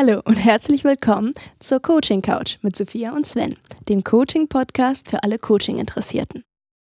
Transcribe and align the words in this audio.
Hallo 0.00 0.22
und 0.24 0.36
herzlich 0.36 0.82
willkommen 0.82 1.34
zur 1.58 1.78
Coaching 1.78 2.22
Couch 2.22 2.56
mit 2.62 2.74
Sophia 2.74 3.12
und 3.12 3.26
Sven, 3.26 3.56
dem 3.90 4.02
Coaching 4.02 4.48
Podcast 4.48 5.10
für 5.10 5.22
alle 5.22 5.38
Coaching 5.38 5.78
Interessierten. 5.78 6.42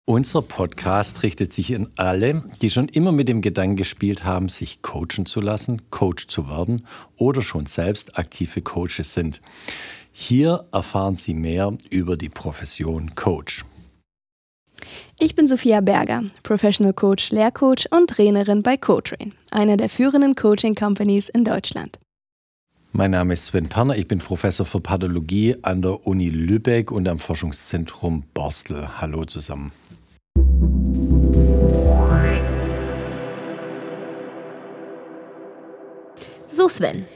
Unser 0.07 0.41
Podcast 0.41 1.21
richtet 1.21 1.53
sich 1.53 1.75
an 1.75 1.91
alle, 1.95 2.41
die 2.63 2.71
schon 2.71 2.87
immer 2.87 3.11
mit 3.11 3.27
dem 3.27 3.43
Gedanken 3.43 3.75
gespielt 3.75 4.25
haben, 4.25 4.49
sich 4.49 4.81
coachen 4.81 5.27
zu 5.27 5.41
lassen, 5.41 5.91
Coach 5.91 6.27
zu 6.27 6.49
werden 6.49 6.87
oder 7.15 7.43
schon 7.43 7.67
selbst 7.67 8.17
aktive 8.17 8.63
Coaches 8.63 9.13
sind. 9.13 9.41
Hier 10.11 10.65
erfahren 10.71 11.15
Sie 11.15 11.35
mehr 11.35 11.71
über 11.91 12.17
die 12.17 12.29
Profession 12.29 13.13
Coach. 13.13 13.63
Ich 15.19 15.35
bin 15.35 15.47
Sophia 15.47 15.81
Berger, 15.81 16.23
Professional 16.41 16.93
Coach, 16.93 17.29
Lehrcoach 17.29 17.85
und 17.91 18.09
Trainerin 18.09 18.63
bei 18.63 18.75
CoTrain, 18.75 19.33
einer 19.51 19.77
der 19.77 19.89
führenden 19.89 20.33
Coaching 20.33 20.73
Companies 20.73 21.29
in 21.29 21.43
Deutschland. 21.43 21.99
Mein 22.95 23.09
Name 23.09 23.33
ist 23.33 23.47
Sven 23.47 23.69
Perner, 23.69 23.97
ich 23.97 24.07
bin 24.07 24.19
Professor 24.19 24.67
für 24.67 24.79
Pathologie 24.79 25.55
an 25.63 25.81
der 25.81 26.05
Uni 26.05 26.29
Lübeck 26.29 26.91
und 26.91 27.07
am 27.07 27.17
Forschungszentrum 27.17 28.21
Borstel. 28.35 28.87
Hallo 29.01 29.25
zusammen. 29.25 29.71
So, 36.47 36.67
Sven. 36.67 37.07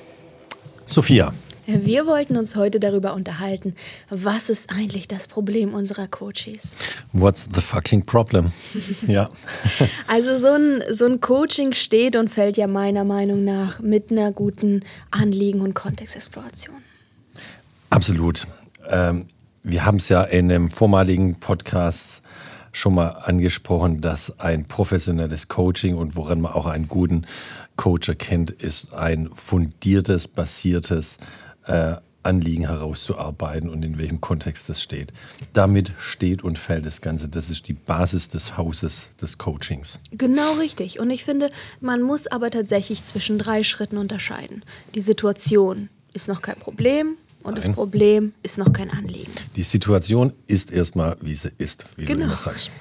Sophia. 0.87 1.31
Wir 1.69 2.07
wollten 2.07 2.37
uns 2.37 2.55
heute 2.55 2.79
darüber 2.79 3.13
unterhalten, 3.13 3.75
was 4.09 4.49
ist 4.49 4.69
eigentlich 4.69 5.09
das 5.09 5.27
Problem 5.27 5.73
unserer 5.73 6.07
Coaches? 6.07 6.77
What's 7.11 7.49
the 7.53 7.59
fucking 7.59 8.05
problem? 8.05 8.53
ja. 9.07 9.29
Also 10.07 10.37
so 10.37 10.53
ein, 10.53 10.81
so 10.93 11.05
ein 11.05 11.19
Coaching 11.19 11.73
steht 11.73 12.15
und 12.15 12.29
fällt 12.29 12.55
ja 12.55 12.67
meiner 12.67 13.03
Meinung 13.03 13.43
nach 13.43 13.81
mit 13.81 14.11
einer 14.11 14.31
guten 14.31 14.83
Anliegen- 15.11 15.59
und 15.59 15.73
Kontextexploration. 15.73 16.75
Absolut. 17.89 18.47
Ähm, 18.89 19.25
wir 19.63 19.85
haben 19.85 19.97
es 19.97 20.07
ja 20.07 20.23
in 20.23 20.49
einem 20.49 20.69
vormaligen 20.69 21.35
Podcast 21.35 22.21
schon 22.71 22.95
mal 22.95 23.09
angesprochen, 23.09 23.99
dass 23.99 24.39
ein 24.39 24.63
professionelles 24.63 25.49
Coaching 25.49 25.97
und 25.97 26.15
woran 26.15 26.39
man 26.39 26.53
auch 26.53 26.67
einen 26.67 26.87
guten 26.87 27.27
Coach 27.75 28.07
erkennt, 28.07 28.51
ist 28.51 28.93
ein 28.93 29.29
fundiertes, 29.33 30.29
basiertes 30.29 31.17
äh, 31.67 31.95
Anliegen 32.27 32.67
herauszuarbeiten 32.67 33.69
und 33.69 33.83
in 33.83 33.97
welchem 33.97 34.19
Kontext 34.19 34.67
das 34.67 34.81
steht. 34.81 35.13
Damit 35.53 35.93
steht 35.97 36.43
und 36.43 36.59
fällt 36.59 36.85
das 36.85 37.01
Ganze. 37.01 37.29
Das 37.29 37.49
ist 37.49 37.67
die 37.67 37.73
Basis 37.73 38.29
des 38.29 38.57
Hauses 38.57 39.09
des 39.21 39.37
Coachings. 39.37 39.99
Genau 40.11 40.53
richtig. 40.55 40.99
Und 40.99 41.09
ich 41.09 41.23
finde, 41.23 41.49
man 41.79 42.01
muss 42.01 42.27
aber 42.27 42.49
tatsächlich 42.49 43.03
zwischen 43.03 43.39
drei 43.39 43.63
Schritten 43.63 43.97
unterscheiden. 43.97 44.63
Die 44.93 45.01
Situation 45.01 45.89
ist 46.13 46.27
noch 46.27 46.41
kein 46.41 46.57
Problem, 46.57 47.15
und 47.47 47.53
Nein. 47.53 47.63
das 47.63 47.71
Problem 47.71 48.33
ist 48.43 48.57
noch 48.57 48.73
kein 48.73 48.91
Anliegen. 48.91 49.31
Die 49.55 49.63
Situation 49.63 50.33
ist 50.47 50.69
erstmal, 50.69 51.15
wie 51.21 51.33
sie 51.33 51.49
ist, 51.57 51.85
wie 51.95 52.03
genau. 52.03 52.19
du 52.19 52.25
immer 52.25 52.35
sagst. 52.35 52.71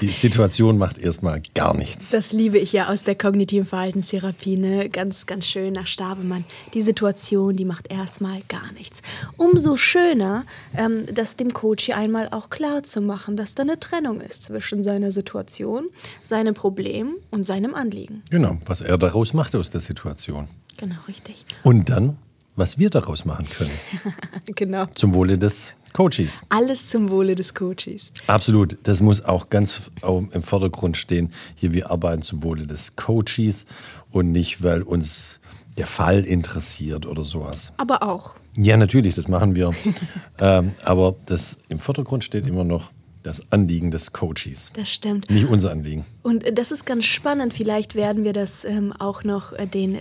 Die 0.00 0.10
Situation 0.10 0.78
macht 0.78 0.98
erstmal 0.98 1.40
gar 1.54 1.74
nichts. 1.76 2.10
Das 2.10 2.32
liebe 2.32 2.58
ich 2.58 2.72
ja 2.72 2.88
aus 2.88 3.04
der 3.04 3.14
kognitiven 3.14 3.66
Verhaltenstherapie, 3.66 4.56
ne? 4.56 4.88
ganz, 4.88 5.26
ganz 5.26 5.46
schön 5.46 5.72
nach 5.72 5.86
Stabemann. 5.86 6.44
Die 6.74 6.82
Situation, 6.82 7.54
die 7.54 7.64
macht 7.64 7.90
erstmal 7.90 8.40
gar 8.48 8.72
nichts. 8.72 9.00
Umso 9.36 9.76
schöner, 9.76 10.44
ähm, 10.76 11.04
das 11.14 11.36
dem 11.36 11.52
Coach 11.52 11.84
hier 11.84 11.96
einmal 11.96 12.28
auch 12.32 12.50
klar 12.50 12.82
zu 12.82 13.00
machen, 13.00 13.36
dass 13.36 13.54
da 13.54 13.62
eine 13.62 13.78
Trennung 13.78 14.20
ist 14.20 14.44
zwischen 14.44 14.82
seiner 14.82 15.12
Situation, 15.12 15.86
seinem 16.20 16.54
Problem 16.54 17.14
und 17.30 17.46
seinem 17.46 17.76
Anliegen. 17.76 18.22
Genau, 18.30 18.58
was 18.66 18.80
er 18.80 18.98
daraus 18.98 19.34
macht 19.34 19.54
aus 19.54 19.70
der 19.70 19.80
Situation. 19.80 20.48
Genau, 20.78 20.96
richtig. 21.06 21.46
Und 21.62 21.88
dann 21.88 22.18
was 22.56 22.78
wir 22.78 22.90
daraus 22.90 23.24
machen 23.24 23.46
können. 23.48 23.70
genau. 24.54 24.86
Zum 24.94 25.14
Wohle 25.14 25.38
des 25.38 25.74
Coaches. 25.92 26.42
Alles 26.48 26.88
zum 26.88 27.10
Wohle 27.10 27.34
des 27.34 27.54
Coaches. 27.54 28.12
Absolut. 28.26 28.76
Das 28.82 29.00
muss 29.00 29.24
auch 29.24 29.48
ganz 29.48 29.90
im 30.02 30.42
Vordergrund 30.42 30.96
stehen. 30.96 31.32
Hier, 31.54 31.72
wir 31.72 31.90
arbeiten 31.90 32.22
zum 32.22 32.42
Wohle 32.42 32.66
des 32.66 32.96
Coaches 32.96 33.66
und 34.10 34.32
nicht, 34.32 34.62
weil 34.62 34.82
uns 34.82 35.40
der 35.78 35.86
Fall 35.86 36.24
interessiert 36.24 37.06
oder 37.06 37.22
sowas. 37.22 37.72
Aber 37.76 38.02
auch. 38.02 38.34
Ja, 38.56 38.76
natürlich, 38.76 39.14
das 39.14 39.28
machen 39.28 39.54
wir. 39.54 39.72
ähm, 40.38 40.72
aber 40.84 41.14
das 41.26 41.58
im 41.68 41.78
Vordergrund 41.78 42.24
steht 42.24 42.46
immer 42.46 42.64
noch 42.64 42.90
das 43.22 43.40
Anliegen 43.50 43.90
des 43.90 44.12
Coaches. 44.12 44.70
Das 44.74 44.88
stimmt. 44.88 45.30
Nicht 45.30 45.48
unser 45.48 45.72
Anliegen. 45.72 46.04
Und 46.22 46.44
das 46.58 46.70
ist 46.70 46.86
ganz 46.86 47.06
spannend. 47.06 47.52
Vielleicht 47.54 47.94
werden 47.94 48.22
wir 48.24 48.32
das 48.32 48.64
ähm, 48.64 48.92
auch 48.92 49.24
noch 49.24 49.52
äh, 49.52 49.66
den 49.66 49.98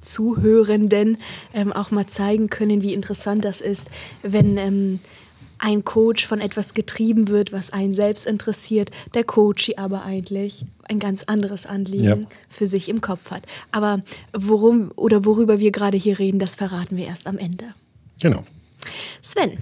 Zuhörenden 0.00 1.18
ähm, 1.54 1.72
auch 1.72 1.90
mal 1.90 2.06
zeigen 2.06 2.50
können, 2.50 2.82
wie 2.82 2.94
interessant 2.94 3.44
das 3.44 3.60
ist, 3.60 3.88
wenn 4.22 4.56
ähm, 4.56 5.00
ein 5.58 5.84
Coach 5.84 6.26
von 6.26 6.40
etwas 6.40 6.74
getrieben 6.74 7.28
wird, 7.28 7.52
was 7.52 7.72
einen 7.72 7.94
selbst 7.94 8.26
interessiert, 8.26 8.90
der 9.14 9.24
Coach 9.24 9.72
aber 9.76 10.04
eigentlich 10.04 10.64
ein 10.84 10.98
ganz 10.98 11.24
anderes 11.24 11.66
Anliegen 11.66 12.22
ja. 12.22 12.28
für 12.48 12.66
sich 12.66 12.88
im 12.88 13.00
Kopf 13.00 13.30
hat. 13.30 13.42
Aber 13.72 14.02
worum 14.32 14.92
oder 14.96 15.24
worüber 15.24 15.58
wir 15.58 15.72
gerade 15.72 15.96
hier 15.96 16.18
reden, 16.18 16.38
das 16.38 16.54
verraten 16.54 16.96
wir 16.96 17.06
erst 17.06 17.26
am 17.26 17.38
Ende. 17.38 17.74
Genau. 18.20 18.44
Sven, 19.22 19.58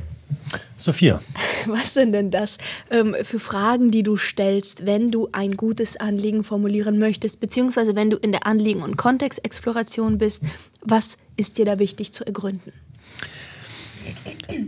Sophia. 0.76 1.20
Was 1.66 1.94
sind 1.94 2.12
denn 2.12 2.30
das 2.30 2.58
ähm, 2.90 3.16
für 3.22 3.40
Fragen, 3.40 3.90
die 3.90 4.02
du 4.02 4.16
stellst, 4.16 4.86
wenn 4.86 5.10
du 5.10 5.28
ein 5.32 5.56
gutes 5.56 5.96
Anliegen 5.96 6.44
formulieren 6.44 6.98
möchtest, 6.98 7.40
beziehungsweise 7.40 7.96
wenn 7.96 8.10
du 8.10 8.16
in 8.16 8.32
der 8.32 8.46
Anliegen- 8.46 8.82
und 8.82 8.96
Kontextexploration 8.96 10.18
bist? 10.18 10.42
Was 10.82 11.16
ist 11.36 11.58
dir 11.58 11.64
da 11.64 11.78
wichtig 11.78 12.12
zu 12.12 12.24
ergründen? 12.24 12.72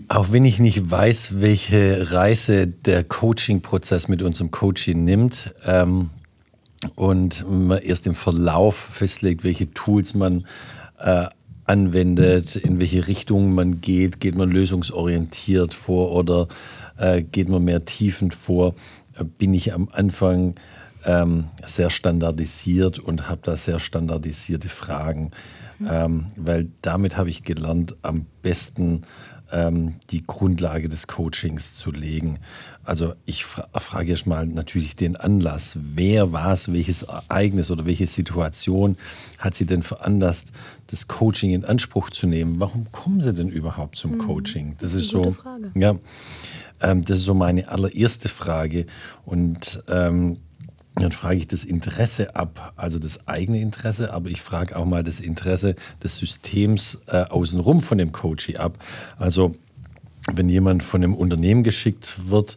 Auch 0.08 0.32
wenn 0.32 0.44
ich 0.44 0.58
nicht 0.58 0.90
weiß, 0.90 1.40
welche 1.40 2.10
Reise 2.10 2.66
der 2.66 3.04
Coaching-Prozess 3.04 4.08
mit 4.08 4.22
unserem 4.22 4.50
Coaching 4.50 5.04
nimmt 5.04 5.54
ähm, 5.64 6.10
und 6.96 7.44
man 7.48 7.78
erst 7.78 8.06
im 8.06 8.14
Verlauf 8.14 8.76
festlegt, 8.76 9.44
welche 9.44 9.72
Tools 9.74 10.14
man 10.14 10.46
äh, 10.98 11.26
anwendet, 11.68 12.56
in 12.56 12.80
welche 12.80 13.06
Richtung 13.06 13.54
man 13.54 13.80
geht. 13.80 14.20
Geht 14.20 14.36
man 14.36 14.50
lösungsorientiert 14.50 15.74
vor 15.74 16.12
oder 16.12 16.48
äh, 16.96 17.22
geht 17.22 17.48
man 17.48 17.64
mehr 17.64 17.84
tiefend 17.84 18.34
vor? 18.34 18.74
Äh, 19.18 19.24
bin 19.24 19.54
ich 19.54 19.74
am 19.74 19.88
Anfang 19.92 20.54
ähm, 21.04 21.44
sehr 21.66 21.90
standardisiert 21.90 22.98
und 22.98 23.28
habe 23.28 23.40
da 23.42 23.56
sehr 23.56 23.80
standardisierte 23.80 24.68
Fragen, 24.68 25.30
mhm. 25.78 25.88
ähm, 25.90 26.26
weil 26.36 26.68
damit 26.82 27.16
habe 27.16 27.30
ich 27.30 27.44
gelernt, 27.44 27.96
am 28.02 28.26
besten 28.42 29.02
ähm, 29.52 29.94
die 30.10 30.22
Grundlage 30.22 30.88
des 30.88 31.06
Coachings 31.06 31.74
zu 31.74 31.90
legen. 31.90 32.38
Also 32.84 33.14
ich 33.26 33.44
fra 33.44 33.68
frage 33.74 34.10
erst 34.10 34.26
mal 34.26 34.46
natürlich 34.46 34.96
den 34.96 35.16
Anlass. 35.16 35.78
Wer 35.80 36.32
war 36.32 36.52
es, 36.52 36.72
welches 36.72 37.02
Ereignis 37.02 37.70
oder 37.70 37.86
welche 37.86 38.06
Situation 38.06 38.96
hat 39.38 39.54
Sie 39.54 39.66
denn 39.66 39.82
veranlasst, 39.82 40.52
das 40.88 41.08
Coaching 41.08 41.52
in 41.52 41.64
Anspruch 41.64 42.10
zu 42.10 42.26
nehmen? 42.26 42.60
Warum 42.60 42.90
kommen 42.92 43.20
Sie 43.20 43.32
denn 43.32 43.48
überhaupt 43.48 43.96
zum 43.96 44.12
mhm. 44.12 44.18
Coaching? 44.18 44.76
Das, 44.78 44.92
das 44.92 44.94
ist, 44.94 45.06
ist 45.06 45.10
so, 45.10 45.32
Frage. 45.32 45.70
ja, 45.74 45.96
ähm, 46.80 47.02
das 47.02 47.18
ist 47.18 47.24
so 47.24 47.34
meine 47.34 47.68
allererste 47.68 48.28
Frage. 48.28 48.86
Und 49.24 49.82
ähm, 49.88 50.38
dann 50.98 51.12
frage 51.12 51.36
ich 51.36 51.48
das 51.48 51.64
Interesse 51.64 52.34
ab, 52.36 52.72
also 52.76 52.98
das 52.98 53.28
eigene 53.28 53.60
Interesse, 53.60 54.12
aber 54.12 54.30
ich 54.30 54.40
frage 54.40 54.76
auch 54.76 54.84
mal 54.84 55.02
das 55.02 55.20
Interesse 55.20 55.76
des 56.02 56.16
Systems 56.16 56.98
äh, 57.06 57.24
außenrum 57.24 57.80
von 57.80 57.98
dem 57.98 58.12
Coaching 58.12 58.56
ab. 58.56 58.78
Also 59.16 59.54
wenn 60.32 60.48
jemand 60.48 60.82
von 60.82 61.02
einem 61.02 61.14
Unternehmen 61.14 61.62
geschickt 61.62 62.18
wird 62.26 62.56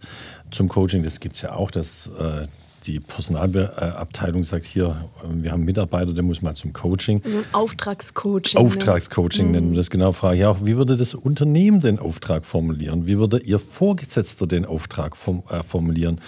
zum 0.49 0.67
Coaching, 0.67 1.03
das 1.03 1.19
gibt 1.19 1.35
es 1.35 1.41
ja 1.41 1.53
auch, 1.53 1.71
dass 1.71 2.07
äh, 2.19 2.45
die 2.85 2.99
Personalabteilung 2.99 4.43
sagt, 4.43 4.65
hier, 4.65 5.09
wir 5.29 5.51
haben 5.51 5.59
einen 5.59 5.65
Mitarbeiter, 5.65 6.13
der 6.13 6.23
muss 6.23 6.41
mal 6.41 6.55
zum 6.55 6.73
Coaching. 6.73 7.21
So 7.25 7.37
ein 7.37 7.45
Auftragscoaching. 7.51 8.59
Ne? 8.59 8.67
Auftragscoaching 8.67 9.47
ne? 9.47 9.51
nennen 9.53 9.71
wir 9.71 9.77
das 9.77 9.89
genau. 9.89 10.11
Frage 10.11 10.39
ich 10.39 10.45
auch, 10.45 10.65
wie 10.65 10.77
würde 10.77 10.97
das 10.97 11.13
Unternehmen 11.13 11.79
den 11.79 11.99
Auftrag 11.99 12.45
formulieren? 12.45 13.05
Wie 13.05 13.17
würde 13.17 13.39
Ihr 13.39 13.59
Vorgesetzter 13.59 14.47
den 14.47 14.65
Auftrag 14.65 15.15
äh, 15.49 15.63
formulieren? 15.63 16.19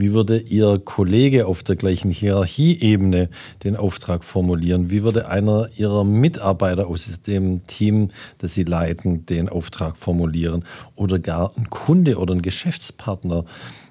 Wie 0.00 0.14
würde 0.14 0.38
Ihr 0.38 0.80
Kollege 0.82 1.46
auf 1.46 1.62
der 1.62 1.76
gleichen 1.76 2.10
Hierarchieebene 2.10 3.28
den 3.64 3.76
Auftrag 3.76 4.24
formulieren? 4.24 4.88
Wie 4.88 5.02
würde 5.02 5.28
einer 5.28 5.68
Ihrer 5.76 6.04
Mitarbeiter 6.04 6.86
aus 6.86 7.20
dem 7.20 7.66
Team, 7.66 8.08
das 8.38 8.54
Sie 8.54 8.64
leiten, 8.64 9.26
den 9.26 9.50
Auftrag 9.50 9.98
formulieren? 9.98 10.64
Oder 10.96 11.18
gar 11.18 11.54
ein 11.54 11.68
Kunde 11.68 12.16
oder 12.16 12.34
ein 12.34 12.40
Geschäftspartner? 12.40 13.44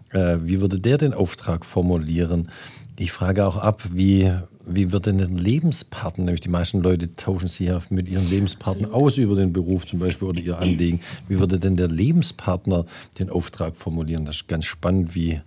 Äh, 0.10 0.38
wie 0.42 0.62
würde 0.62 0.80
der 0.80 0.98
den 0.98 1.14
Auftrag 1.14 1.64
formulieren? 1.64 2.50
Ich 2.98 3.12
frage 3.12 3.46
auch 3.46 3.58
ab, 3.58 3.84
wie, 3.94 4.34
wie 4.66 4.92
wird 4.92 5.06
denn 5.06 5.22
ein 5.22 5.38
Lebenspartner, 5.38 6.26
nämlich 6.26 6.42
die 6.42 6.50
meisten 6.50 6.82
Leute 6.82 7.16
tauschen 7.16 7.48
sich 7.48 7.68
ja 7.68 7.80
mit 7.92 8.10
ihren 8.10 8.28
Lebenspartnern 8.28 8.92
aus 8.92 9.18
über 9.18 9.36
den 9.36 9.54
Beruf 9.54 9.86
zum 9.86 10.00
Beispiel 10.00 10.28
oder 10.28 10.42
ihr 10.42 10.58
Anliegen. 10.58 11.02
Wie 11.28 11.38
würde 11.38 11.60
denn 11.60 11.78
der 11.78 11.88
Lebenspartner 11.88 12.88
den 13.20 13.30
Auftrag 13.30 13.76
formulieren? 13.76 14.26
Das 14.26 14.38
ist 14.38 14.48
ganz 14.48 14.66
spannend, 14.66 15.14
wie 15.14 15.40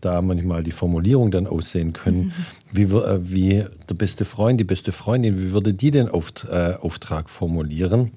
da 0.00 0.22
manchmal 0.22 0.62
die 0.62 0.72
Formulierung 0.72 1.30
dann 1.30 1.46
aussehen 1.46 1.92
können. 1.92 2.26
Mhm. 2.26 2.32
Wie, 2.72 2.82
äh, 2.82 3.18
wie 3.22 3.64
der 3.88 3.94
beste 3.94 4.24
Freund, 4.24 4.60
die 4.60 4.64
beste 4.64 4.92
Freundin, 4.92 5.40
wie 5.40 5.52
würde 5.52 5.74
die 5.74 5.90
den 5.90 6.08
Auft, 6.08 6.46
äh, 6.50 6.74
Auftrag 6.80 7.30
formulieren? 7.30 8.12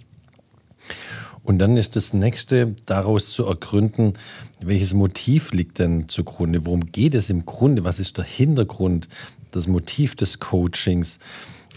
Und 1.44 1.60
dann 1.60 1.76
ist 1.76 1.96
das 1.96 2.14
nächste, 2.14 2.76
daraus 2.86 3.32
zu 3.32 3.46
ergründen, 3.46 4.14
welches 4.62 4.94
Motiv 4.94 5.52
liegt 5.52 5.80
denn 5.80 6.08
zugrunde? 6.08 6.66
Worum 6.66 6.86
geht 6.92 7.16
es 7.16 7.30
im 7.30 7.46
Grunde? 7.46 7.84
Was 7.84 8.00
ist 8.00 8.18
der 8.18 8.24
Hintergrund, 8.24 9.10
das 9.52 9.68
Motiv 9.68 10.16
des 10.16 10.40
Coachings? 10.40 11.20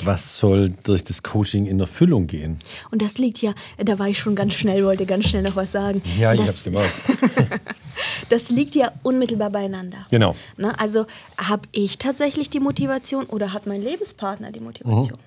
Was 0.05 0.37
soll 0.37 0.73
durch 0.85 1.05
das 1.05 1.23
Coaching 1.23 1.67
in 1.67 1.81
Erfüllung 1.81 2.27
gehen? 2.27 2.59
Und 2.91 3.03
das 3.03 3.19
liegt 3.19 3.41
ja, 3.41 3.55
da 3.79 3.99
war 3.99 4.09
ich 4.09 4.19
schon 4.19 4.37
ganz 4.37 4.55
schnell, 4.55 4.85
wollte 4.85 5.07
ganz 5.07 5.27
schnell 5.27 5.43
noch 5.43 5.57
was 5.57 5.73
sagen. 5.73 6.03
Ja, 6.19 6.33
ich 6.33 6.41
das, 6.41 6.49
hab's 6.49 6.65
gemacht. 6.65 6.91
das 8.29 8.51
liegt 8.51 8.75
ja 8.75 8.93
unmittelbar 9.03 9.51
beieinander. 9.51 9.99
Genau. 10.11 10.35
Ne? 10.57 10.79
Also 10.79 11.07
habe 11.39 11.69
ich 11.73 11.99
tatsächlich 11.99 12.51
die 12.51 12.61
Motivation 12.61 13.27
oder 13.27 13.53
hat 13.53 13.67
mein 13.67 13.83
Lebenspartner 13.83 14.53
die 14.53 14.61
Motivation? 14.61 15.19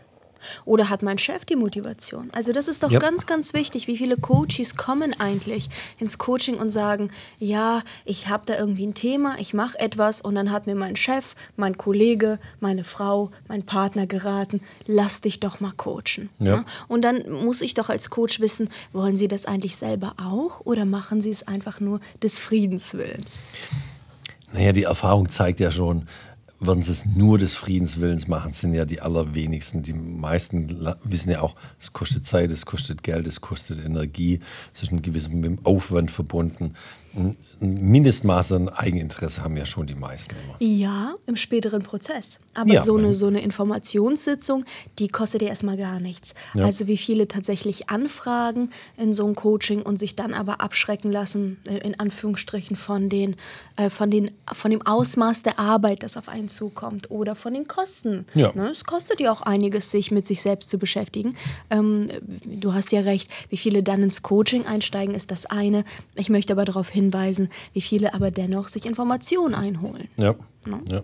Oder 0.65 0.89
hat 0.89 1.01
mein 1.03 1.17
Chef 1.17 1.45
die 1.45 1.55
Motivation? 1.55 2.29
Also 2.33 2.51
das 2.53 2.67
ist 2.67 2.83
doch 2.83 2.91
Ja. 2.91 2.99
ganz, 2.99 3.25
ganz 3.25 3.53
wichtig. 3.53 3.87
Wie 3.87 3.97
viele 3.97 4.17
Coaches 4.17 4.75
kommen 4.75 5.19
eigentlich 5.19 5.69
ins 5.99 6.17
Coaching 6.17 6.55
und 6.55 6.71
sagen, 6.71 7.11
ja, 7.39 7.81
ich 8.05 8.27
habe 8.27 8.43
da 8.45 8.57
irgendwie 8.57 8.87
ein 8.87 8.93
Thema, 8.93 9.35
ich 9.39 9.53
mache 9.53 9.79
etwas 9.79 10.21
und 10.21 10.35
dann 10.35 10.51
hat 10.51 10.67
mir 10.67 10.75
mein 10.75 10.95
Chef, 10.95 11.35
mein 11.55 11.77
Kollege, 11.77 12.39
meine 12.59 12.83
Frau, 12.83 13.31
mein 13.47 13.63
Partner 13.63 14.07
geraten, 14.07 14.61
lass 14.87 15.21
dich 15.21 15.39
doch 15.39 15.59
mal 15.59 15.71
coachen. 15.75 16.29
Ja. 16.39 16.57
Ne? 16.57 16.65
Und 16.87 17.01
dann 17.03 17.29
muss 17.29 17.61
ich 17.61 17.73
doch 17.73 17.89
als 17.89 18.09
Coach 18.09 18.39
wissen, 18.39 18.69
wollen 18.93 19.17
Sie 19.17 19.27
das 19.27 19.45
eigentlich 19.45 19.75
selber 19.77 20.13
auch 20.17 20.61
oder 20.65 20.85
machen 20.85 21.21
Sie 21.21 21.31
es 21.31 21.47
einfach 21.47 21.79
nur 21.79 21.99
des 22.23 22.39
Friedens 22.39 22.93
Willens? 22.93 23.39
Naja, 24.51 24.71
die 24.71 24.83
Erfahrung 24.83 25.29
zeigt 25.29 25.59
ja 25.59 25.71
schon, 25.71 26.05
würden 26.59 26.83
sie 26.83 26.91
es 26.91 27.05
nur 27.05 27.37
des 27.37 27.55
Friedenswillens 27.55 28.27
machen, 28.27 28.53
sind 28.53 28.73
ja 28.73 28.85
die 28.85 29.01
allerwenigsten. 29.01 29.81
Die 29.83 29.93
meisten 29.93 30.93
wissen 31.03 31.31
ja 31.31 31.41
auch, 31.41 31.55
es 31.79 31.93
kostet 31.93 32.25
Zeit, 32.25 32.51
es 32.51 32.65
kostet 32.65 33.03
Geld, 33.03 33.27
es 33.27 33.41
kostet 33.41 33.83
Energie, 33.83 34.39
es 34.73 34.83
ist 34.83 34.91
ein 34.91 35.01
gewissem 35.01 35.59
Aufwand 35.63 36.11
verbunden. 36.11 36.75
Ein 37.61 37.73
Mindestmaß 37.73 38.53
an 38.53 38.69
Eigeninteresse 38.69 39.41
haben 39.43 39.57
ja 39.57 39.65
schon 39.65 39.87
die 39.87 39.95
meisten 39.95 40.35
immer. 40.35 40.55
Ja, 40.59 41.15
im 41.25 41.35
späteren 41.35 41.81
Prozess. 41.81 42.39
Aber 42.53 42.73
Ja, 42.73 42.83
so, 42.83 42.97
eine, 42.97 43.13
so 43.13 43.27
eine 43.27 43.41
Informationssitzung, 43.41 44.65
die 44.97 45.07
kostet 45.07 45.41
ja 45.41 45.49
erstmal 45.49 45.77
gar 45.77 45.99
nichts. 45.99 46.33
Ja. 46.55 46.65
Also 46.65 46.87
wie 46.87 46.97
viele 46.97 47.27
tatsächlich 47.27 47.89
anfragen 47.89 48.69
in 48.97 49.13
so 49.13 49.25
ein 49.27 49.35
Coaching 49.35 49.81
und 49.81 49.97
sich 49.97 50.15
dann 50.15 50.33
aber 50.33 50.61
abschrecken 50.61 51.11
lassen, 51.11 51.57
äh, 51.67 51.77
in 51.77 51.99
Anführungsstrichen, 51.99 52.75
von, 52.75 53.09
den, 53.09 53.35
äh, 53.75 53.89
von, 53.89 54.09
den, 54.09 54.31
von 54.51 54.71
dem 54.71 54.85
Ausmaß 54.85 55.43
der 55.43 55.59
Arbeit, 55.59 56.03
das 56.03 56.17
auf 56.17 56.29
einen 56.29 56.49
zukommt 56.49 57.11
oder 57.11 57.35
von 57.35 57.53
den 57.53 57.67
Kosten. 57.67 58.25
Ja. 58.35 58.51
Ne? 58.53 58.69
Es 58.69 58.83
kostet 58.85 59.19
ja 59.19 59.31
auch 59.31 59.41
einiges, 59.41 59.91
sich 59.91 60.11
mit 60.11 60.27
sich 60.27 60.41
selbst 60.41 60.69
zu 60.69 60.77
beschäftigen. 60.77 61.35
Ähm, 61.69 62.07
du 62.45 62.73
hast 62.73 62.91
ja 62.91 63.01
recht, 63.01 63.29
wie 63.49 63.57
viele 63.57 63.83
dann 63.83 64.03
ins 64.03 64.21
Coaching 64.21 64.65
einsteigen, 64.65 65.13
ist 65.13 65.31
das 65.31 65.45
eine. 65.45 65.83
Ich 66.15 66.29
möchte 66.29 66.53
aber 66.53 66.65
darauf 66.65 66.89
hinweisen, 66.89 67.48
wie 67.73 67.81
viele 67.81 68.13
aber 68.13 68.31
dennoch 68.31 68.67
sich 68.67 68.85
Informationen 68.85 69.55
einholen. 69.55 70.07
Ja. 70.17 70.35
ja. 70.89 71.01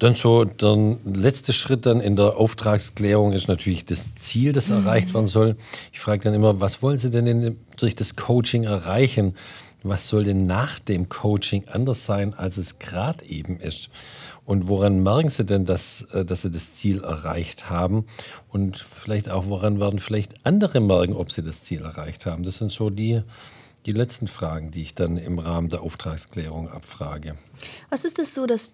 Dann 0.00 0.16
so, 0.16 0.44
der 0.44 0.96
letzte 1.04 1.52
Schritt 1.52 1.86
dann 1.86 2.00
in 2.00 2.16
der 2.16 2.36
Auftragsklärung 2.36 3.32
ist 3.32 3.46
natürlich 3.46 3.84
das 3.84 4.14
Ziel, 4.16 4.52
das 4.52 4.70
erreicht 4.70 5.14
werden 5.14 5.28
soll. 5.28 5.56
Ich 5.92 6.00
frage 6.00 6.22
dann 6.24 6.34
immer, 6.34 6.60
was 6.60 6.82
wollen 6.82 6.98
Sie 6.98 7.10
denn 7.10 7.26
in, 7.26 7.56
durch 7.76 7.94
das 7.94 8.16
Coaching 8.16 8.64
erreichen? 8.64 9.36
Was 9.84 10.08
soll 10.08 10.24
denn 10.24 10.46
nach 10.46 10.78
dem 10.78 11.08
Coaching 11.08 11.64
anders 11.68 12.06
sein, 12.06 12.34
als 12.34 12.56
es 12.56 12.78
gerade 12.78 13.24
eben 13.26 13.60
ist? 13.60 13.90
Und 14.46 14.68
woran 14.68 15.02
merken 15.02 15.30
Sie 15.30 15.44
denn, 15.44 15.64
dass, 15.64 16.02
äh, 16.12 16.24
dass 16.24 16.42
Sie 16.42 16.50
das 16.50 16.74
Ziel 16.74 17.02
erreicht 17.02 17.70
haben? 17.70 18.06
Und 18.48 18.78
vielleicht 18.78 19.30
auch, 19.30 19.46
woran 19.46 19.80
werden 19.80 20.00
vielleicht 20.00 20.44
andere 20.44 20.80
merken, 20.80 21.14
ob 21.14 21.30
Sie 21.30 21.42
das 21.42 21.62
Ziel 21.62 21.82
erreicht 21.82 22.26
haben? 22.26 22.42
Das 22.42 22.58
sind 22.58 22.72
so 22.72 22.90
die, 22.90 23.22
die 23.86 23.92
letzten 23.92 24.28
Fragen, 24.28 24.70
die 24.70 24.82
ich 24.82 24.94
dann 24.94 25.16
im 25.16 25.38
Rahmen 25.38 25.68
der 25.68 25.82
Auftragsklärung 25.82 26.68
abfrage. 26.68 27.36
Was 27.90 28.04
ist 28.04 28.18
es 28.18 28.34
so, 28.34 28.46
dass 28.46 28.72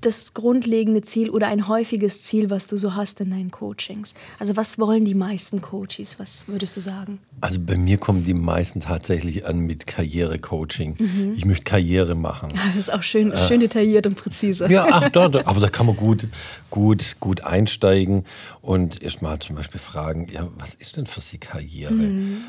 das 0.00 0.34
grundlegende 0.34 1.02
Ziel 1.02 1.30
oder 1.30 1.48
ein 1.48 1.68
häufiges 1.68 2.22
Ziel, 2.22 2.50
was 2.50 2.66
du 2.66 2.76
so 2.76 2.94
hast 2.94 3.20
in 3.20 3.30
deinen 3.30 3.50
Coachings? 3.50 4.14
Also 4.38 4.56
was 4.56 4.78
wollen 4.78 5.04
die 5.04 5.14
meisten 5.14 5.60
Coaches? 5.60 6.18
Was 6.18 6.44
würdest 6.46 6.76
du 6.76 6.80
sagen? 6.80 7.18
Also 7.42 7.60
bei 7.60 7.76
mir 7.76 7.98
kommen 7.98 8.24
die 8.24 8.34
meisten 8.34 8.80
tatsächlich 8.80 9.46
an 9.46 9.60
mit 9.60 9.86
Karrierecoaching. 9.86 11.34
Ich 11.36 11.44
möchte 11.44 11.64
Karriere 11.64 12.14
machen. 12.14 12.48
Das 12.70 12.88
ist 12.88 12.92
auch 12.92 13.02
schön, 13.02 13.32
schön 13.48 13.60
detailliert 13.60 14.06
und 14.06 14.14
präzise. 14.14 14.70
Ja, 14.70 14.86
ach, 14.90 15.08
da, 15.08 15.24
aber 15.44 15.60
da 15.60 15.68
kann 15.68 15.86
man 15.86 15.96
gut, 15.96 16.26
gut, 16.70 17.16
gut 17.18 17.42
einsteigen 17.42 18.24
und 18.62 19.02
erstmal 19.02 19.38
zum 19.40 19.56
Beispiel 19.56 19.80
fragen, 19.80 20.28
ja, 20.32 20.46
was 20.56 20.74
ist 20.74 20.96
denn 20.96 21.06
für 21.06 21.20
Sie 21.20 21.38
Karriere? 21.38 21.94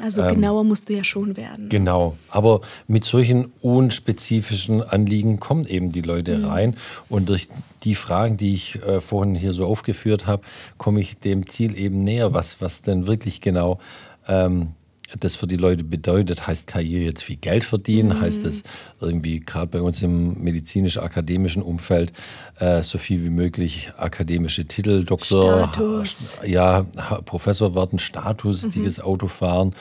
Also 0.01 0.23
genauer 0.23 0.63
musst 0.63 0.89
du 0.89 0.93
ja 0.93 1.03
schon 1.03 1.37
werden. 1.37 1.69
Genau, 1.69 2.17
aber 2.29 2.61
mit 2.87 3.03
solchen 3.03 3.51
unspezifischen 3.61 4.83
Anliegen 4.83 5.39
kommen 5.39 5.65
eben 5.65 5.91
die 5.91 6.01
Leute 6.01 6.45
rein 6.45 6.75
und 7.09 7.29
durch 7.29 7.40
die 7.83 7.95
Fragen, 7.95 8.37
die 8.37 8.53
ich 8.53 8.75
äh, 8.83 9.01
vorhin 9.01 9.35
hier 9.35 9.53
so 9.53 9.65
aufgeführt 9.65 10.27
habe, 10.27 10.43
komme 10.77 10.99
ich 10.99 11.17
dem 11.17 11.47
Ziel 11.47 11.77
eben 11.77 12.03
näher, 12.03 12.33
was, 12.33 12.61
was 12.61 12.81
denn 12.81 13.07
wirklich 13.07 13.41
genau 13.41 13.79
ähm, 14.27 14.73
das 15.19 15.35
für 15.35 15.47
die 15.47 15.57
Leute 15.57 15.83
bedeutet. 15.83 16.47
Heißt 16.47 16.67
Karriere 16.67 17.03
jetzt 17.03 17.23
viel 17.23 17.35
Geld 17.35 17.63
verdienen? 17.63 18.21
Heißt 18.21 18.45
es 18.45 18.63
irgendwie 18.99 19.39
gerade 19.41 19.67
bei 19.67 19.81
uns 19.81 20.01
im 20.01 20.41
medizinisch-akademischen 20.41 21.61
Umfeld 21.61 22.13
äh, 22.59 22.81
so 22.81 22.97
viel 22.97 23.23
wie 23.23 23.29
möglich 23.29 23.91
akademische 23.97 24.65
Titel, 24.65 25.03
Doktor, 25.03 25.69
Status. 25.69 26.37
ja, 26.45 26.83
Professor 27.25 27.75
werden, 27.75 27.99
Status, 27.99 28.69
dickes 28.69 28.99
Auto 28.99 29.27
fahren, 29.27 29.73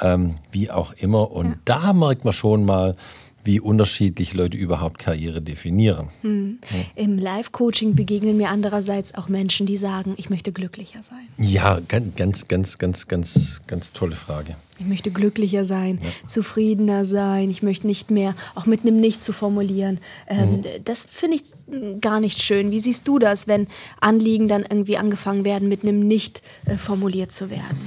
ähm, 0.00 0.34
wie 0.52 0.70
auch 0.70 0.92
immer. 0.92 1.30
Und 1.32 1.56
da 1.64 1.92
merkt 1.92 2.24
man 2.24 2.32
schon 2.32 2.64
mal, 2.64 2.96
wie 3.42 3.58
unterschiedlich 3.58 4.34
Leute 4.34 4.56
überhaupt 4.56 4.98
Karriere 4.98 5.40
definieren. 5.40 6.08
Im 6.22 7.18
Live-Coaching 7.18 7.94
begegnen 7.94 8.36
mir 8.36 8.50
andererseits 8.50 9.14
auch 9.14 9.28
Menschen, 9.28 9.66
die 9.66 9.78
sagen, 9.78 10.14
ich 10.18 10.28
möchte 10.28 10.52
glücklicher 10.52 11.02
sein. 11.02 11.26
Ja, 11.38 11.80
ganz, 11.88 12.16
ganz, 12.16 12.48
ganz, 12.48 12.78
ganz, 12.78 13.08
ganz, 13.08 13.62
ganz 13.66 13.92
tolle 13.92 14.14
Frage. 14.14 14.56
Ich 14.78 14.86
möchte 14.86 15.10
glücklicher 15.10 15.64
sein, 15.64 15.98
zufriedener 16.26 17.04
sein. 17.04 17.50
Ich 17.50 17.62
möchte 17.62 17.86
nicht 17.86 18.10
mehr, 18.10 18.34
auch 18.54 18.66
mit 18.66 18.82
einem 18.82 19.00
Nicht 19.00 19.22
zu 19.22 19.32
formulieren. 19.32 19.98
Ähm, 20.26 20.62
Das 20.84 21.04
finde 21.04 21.36
ich 21.36 22.00
gar 22.00 22.20
nicht 22.20 22.42
schön. 22.42 22.70
Wie 22.70 22.78
siehst 22.78 23.06
du 23.06 23.18
das, 23.18 23.46
wenn 23.46 23.68
Anliegen 24.00 24.48
dann 24.48 24.62
irgendwie 24.62 24.96
angefangen 24.96 25.44
werden, 25.44 25.68
mit 25.68 25.82
einem 25.82 26.00
Nicht 26.06 26.42
äh, 26.66 26.76
formuliert 26.76 27.32
zu 27.32 27.50
werden? 27.50 27.78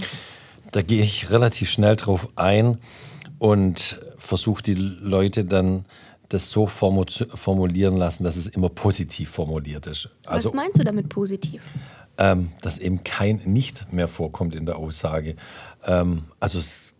Da 0.71 0.81
gehe 0.81 1.03
ich 1.03 1.29
relativ 1.29 1.69
schnell 1.69 1.95
drauf 1.95 2.29
ein 2.35 2.77
und 3.37 3.99
versuche 4.23 4.63
die 4.63 4.73
Leute 4.75 5.45
dann 5.45 5.85
das 6.29 6.49
so 6.49 6.65
formu 6.67 7.05
formulieren 7.35 7.97
lassen, 7.97 8.23
dass 8.23 8.37
es 8.37 8.47
immer 8.47 8.69
positiv 8.69 9.29
formuliert 9.29 9.85
ist. 9.87 10.09
Also 10.25 10.49
Was 10.49 10.55
meinst 10.55 10.79
du 10.79 10.83
damit 10.83 11.09
positiv? 11.09 11.61
ähm, 12.17 12.51
dass 12.61 12.77
eben 12.77 13.03
kein 13.03 13.41
Nicht 13.45 13.91
mehr 13.91 14.07
vorkommt 14.07 14.55
in 14.55 14.65
der 14.65 14.77
Aussage. 14.77 15.35
Ähm, 15.85 16.25
also 16.39 16.59
es 16.59 16.92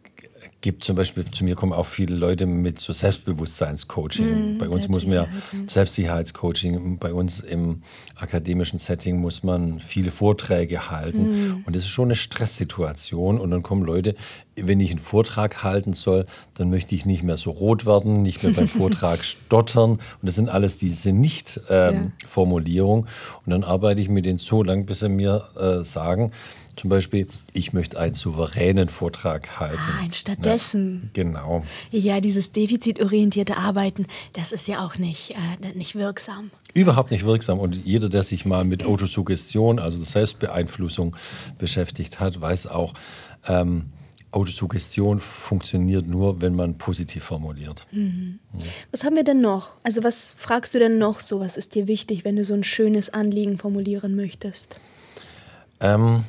gibt 0.64 0.86
zum 0.86 0.96
Beispiel, 0.96 1.26
zu 1.30 1.44
mir 1.44 1.56
kommen 1.56 1.74
auch 1.74 1.86
viele 1.86 2.16
Leute 2.16 2.46
mit 2.46 2.80
so 2.80 2.94
Selbstbewusstseinscoaching. 2.94 4.58
bei 4.58 4.70
uns 4.70 4.88
muss 4.88 5.06
man 5.06 5.16
ja 5.16 5.28
Selbstsicherheitscoaching, 5.68 6.98
bei 6.98 7.14
uns 7.14 7.42
im 7.42 7.84
akademischen 8.16 8.80
Setting 8.80 9.18
muss 9.20 9.44
man 9.44 9.82
viele 9.82 10.10
Vorträge 10.10 10.90
halten. 10.90 11.64
Und 11.66 11.76
das 11.76 11.84
ist 11.84 11.90
schon 11.90 12.08
eine 12.08 12.16
Stresssituation. 12.16 13.40
Und 13.40 13.52
dann 13.52 13.62
kommen 13.62 13.84
Leute, 13.84 14.16
wenn 14.56 14.80
ich 14.80 14.92
einen 14.92 15.00
Vortrag 15.00 15.64
halten 15.64 15.92
soll, 15.92 16.26
dann 16.56 16.70
möchte 16.70 16.96
ich 16.96 17.06
nicht 17.06 17.24
mehr 17.24 17.38
so 17.38 17.52
rot 17.52 17.86
werden, 17.86 18.22
nicht 18.22 18.42
mehr 18.42 18.54
beim 18.54 18.68
Vortrag 18.80 19.26
stottern. 19.26 19.92
Und 19.92 20.02
das 20.22 20.36
sind 20.36 20.48
alles 20.48 20.78
diese 20.78 21.12
Nicht-Formulierungen. 21.12 23.08
Und 23.46 23.52
dann 23.52 23.66
arbeite 23.66 24.00
ich 24.00 24.08
mit 24.08 24.26
denen 24.26 24.40
so 24.40 24.64
lang, 24.64 24.86
bis 24.86 25.00
sie 25.00 25.10
mir 25.10 25.44
äh, 25.60 25.84
sagen, 25.84 26.32
zum 26.76 26.90
Beispiel, 26.90 27.28
ich 27.54 27.74
möchte 27.74 28.00
einen 28.00 28.16
souveränen 28.16 28.90
Vortrag 28.90 29.60
halten. 29.60 29.78
Ah, 29.78 30.12
stattdessen. 30.12 31.12
Ja, 31.16 31.24
genau. 31.24 31.64
Ja, 31.92 32.20
dieses 32.20 32.52
defizitorientierte 32.52 33.58
Arbeiten, 33.58 34.08
das 34.34 34.52
ist 34.52 34.68
ja 34.68 34.86
auch 34.86 34.98
nicht, 34.98 35.32
äh, 35.32 35.78
nicht 35.78 35.96
wirksam. 35.96 36.52
Überhaupt 36.74 37.12
nicht 37.12 37.26
wirksam. 37.26 37.60
Und 37.60 37.86
jeder, 37.86 38.10
der 38.10 38.24
sich 38.24 38.46
mal 38.46 38.64
mit 38.64 38.86
Autosuggestion, 38.86 39.80
also 39.80 40.02
Selbstbeeinflussung 40.02 41.16
beschäftigt 41.58 42.20
hat, 42.20 42.42
weiß 42.42 42.68
auch, 42.68 42.94
ähm, 43.48 43.86
Autosuggestion 44.34 45.20
funktioniert 45.20 46.08
nur, 46.08 46.42
wenn 46.42 46.56
man 46.56 46.78
positiv 46.78 47.24
formuliert. 47.24 47.86
Was 48.92 49.04
haben 49.04 49.16
wir 49.16 49.24
denn 49.24 49.42
noch? 49.42 49.76
Also 49.84 50.04
was 50.04 50.34
fragst 50.36 50.74
du 50.74 50.80
denn 50.80 50.98
noch 50.98 51.20
so? 51.20 51.40
Was 51.40 51.56
ist 51.56 51.76
dir 51.76 51.88
wichtig, 51.88 52.26
wenn 52.26 52.36
du 52.36 52.44
so 52.44 52.56
ein 52.56 52.64
schönes 52.64 53.12
Anliegen 53.12 53.60
formulieren 53.60 54.16
möchtest? 54.16 54.80
Ähm, 55.80 56.24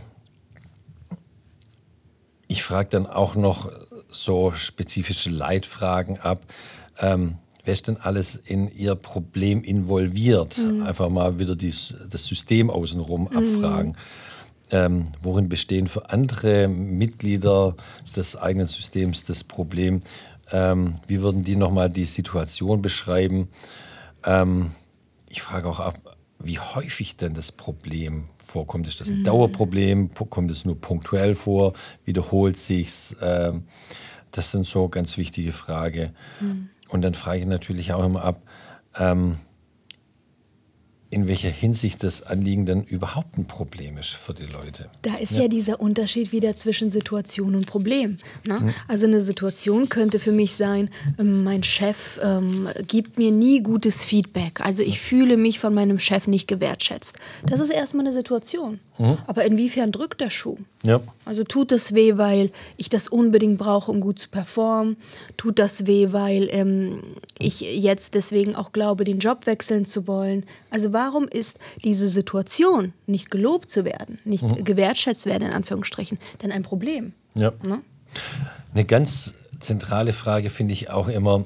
ich 2.55 2.63
frage 2.63 2.89
dann 2.89 3.07
auch 3.09 3.35
noch 3.35 3.69
so 4.09 4.53
spezifische 4.53 5.29
Leitfragen 5.29 6.21
ab. 6.21 6.41
Ähm, 7.01 7.39
wer 7.65 7.75
ist 7.75 7.89
denn 7.89 7.97
alles 7.97 8.37
in 8.37 8.71
Ihr 8.73 8.95
Problem 8.95 9.65
involviert? 9.65 10.61
Einfach 10.87 11.09
mal 11.09 11.41
wieder 11.41 11.57
dies, 11.57 11.97
das 12.09 12.25
System 12.27 12.71
außenrum 12.71 13.27
abfragen. 13.27 13.97
ähm, 14.71 15.07
worin 15.21 15.49
bestehen 15.49 15.89
für 15.89 16.11
andere 16.11 16.69
Mitglieder 16.69 17.75
des 18.15 18.37
eigenen 18.37 18.69
Systems 18.69 19.25
das 19.25 19.43
Problem, 19.43 19.99
ähm, 20.53 20.93
wie 21.09 21.23
würden 21.23 21.43
die 21.43 21.57
nochmal 21.57 21.91
die 21.91 22.07
Situation 22.07 22.83
beschreiben? 22.83 23.49
Ähm, 24.25 24.71
ich 25.29 25.43
frage 25.43 25.69
auch 25.69 25.81
ab, 25.81 26.17
wie 26.39 26.61
häufig 26.61 27.17
denn 27.17 27.35
das 27.35 27.51
Problem 27.51 28.29
vorkommt. 28.55 28.87
Ist 28.87 29.01
das 29.01 29.09
ein 29.09 29.19
mhm. 29.19 29.25
Dauerproblem? 29.25 30.11
Kommt 30.31 30.51
es 30.53 30.65
nur 30.65 30.81
punktuell 30.81 31.35
vor? 31.35 31.73
Wiederholt 32.05 32.57
sich's? 32.57 33.17
Ähm, 33.21 33.65
das 34.31 34.53
sind 34.53 34.65
so 34.67 34.89
ganz 34.89 35.19
wichtige 35.19 35.51
Fragen. 35.51 36.11
Mhm. 36.41 36.69
Und 36.89 37.03
dann 37.03 37.15
frage 37.15 37.41
ich 37.41 37.47
natürlich 37.47 37.93
auch 37.93 38.05
immer 38.05 38.23
ab, 38.23 38.43
ähm, 38.97 39.39
in 41.15 41.29
welcher 41.29 41.49
Hinsicht 41.49 42.03
das 42.03 42.25
Anliegen 42.25 42.67
dann 42.67 42.83
überhaupt 42.83 43.39
ein 43.39 43.45
Problem 43.45 43.99
ist 43.99 44.11
für 44.11 44.35
die 44.35 44.47
Leute. 44.47 44.89
Da 45.03 45.15
ist 45.15 45.37
ja, 45.37 45.43
ja 45.43 45.49
dieser 45.49 45.81
Unterschied 45.81 46.33
wieder 46.33 46.57
zwischen 46.57 46.91
Situation 46.91 47.55
und 47.55 47.67
Problem. 47.67 48.19
Ne? 48.45 48.59
Mhm. 48.59 48.75
Also 48.89 49.07
eine 49.07 49.21
Situation 49.21 49.89
könnte 49.89 50.19
für 50.19 50.33
mich 50.33 50.55
sein, 50.57 50.91
ähm, 51.21 51.45
mein 51.45 51.63
Chef 51.63 52.19
ähm, 52.21 52.69
gibt 52.89 53.17
mir 53.17 53.31
nie 53.31 53.63
gutes 53.63 54.05
Feedback. 54.05 54.61
Also 54.61 54.83
ich 54.83 55.01
fühle 55.01 55.37
mich 55.37 55.61
von 55.61 55.73
meinem 55.73 56.01
Chef 56.01 56.27
nicht 56.27 56.49
gewertschätzt. 56.49 57.17
Das 57.47 57.61
ist 57.61 57.71
erstmal 57.71 58.07
eine 58.07 58.13
Situation. 58.13 58.81
Mhm. 58.99 59.19
Aber 59.29 59.45
inwiefern 59.45 59.93
drückt 59.93 60.21
der 60.21 60.31
Schuh? 60.31 60.59
Ja. 60.83 61.01
Also 61.25 61.45
tut 61.45 61.73
das 61.73 61.95
weh, 61.95 62.17
weil 62.17 62.51
ich 62.77 62.89
das 62.89 63.09
unbedingt 63.09 63.59
brauche, 63.59 63.91
um 63.91 64.01
gut 64.01 64.19
zu 64.19 64.29
performen? 64.29 64.97
Tut 65.37 65.59
das 65.59 65.87
weh, 65.87 66.09
weil 66.11 66.49
ähm, 66.51 67.03
ich 67.39 67.61
jetzt 67.61 68.15
deswegen 68.15 68.55
auch 68.55 68.73
glaube, 68.73 69.05
den 69.05 69.19
Job 69.19 69.47
wechseln 69.47 69.85
zu 69.85 70.07
wollen? 70.07 70.45
Also 70.71 70.93
warum 70.93 71.27
ist 71.29 71.59
diese 71.83 72.09
Situation, 72.09 72.93
nicht 73.07 73.31
gelobt 73.31 73.71
zu 73.71 73.85
werden, 73.85 74.19
nicht 74.25 74.45
mhm. 74.45 74.65
gewertschätzt 74.65 75.27
werden, 75.27 75.49
in 75.49 75.55
Anführungsstrichen, 75.55 76.19
denn 76.43 76.53
ein 76.53 76.63
Problem? 76.63 77.13
Ja. 77.35 77.53
Ne? 77.63 77.81
Eine 78.75 78.85
ganz 78.85 79.35
zentrale 79.61 80.13
Frage 80.13 80.51
finde 80.51 80.75
ich 80.75 80.91
auch 80.91 81.09
immer, 81.09 81.45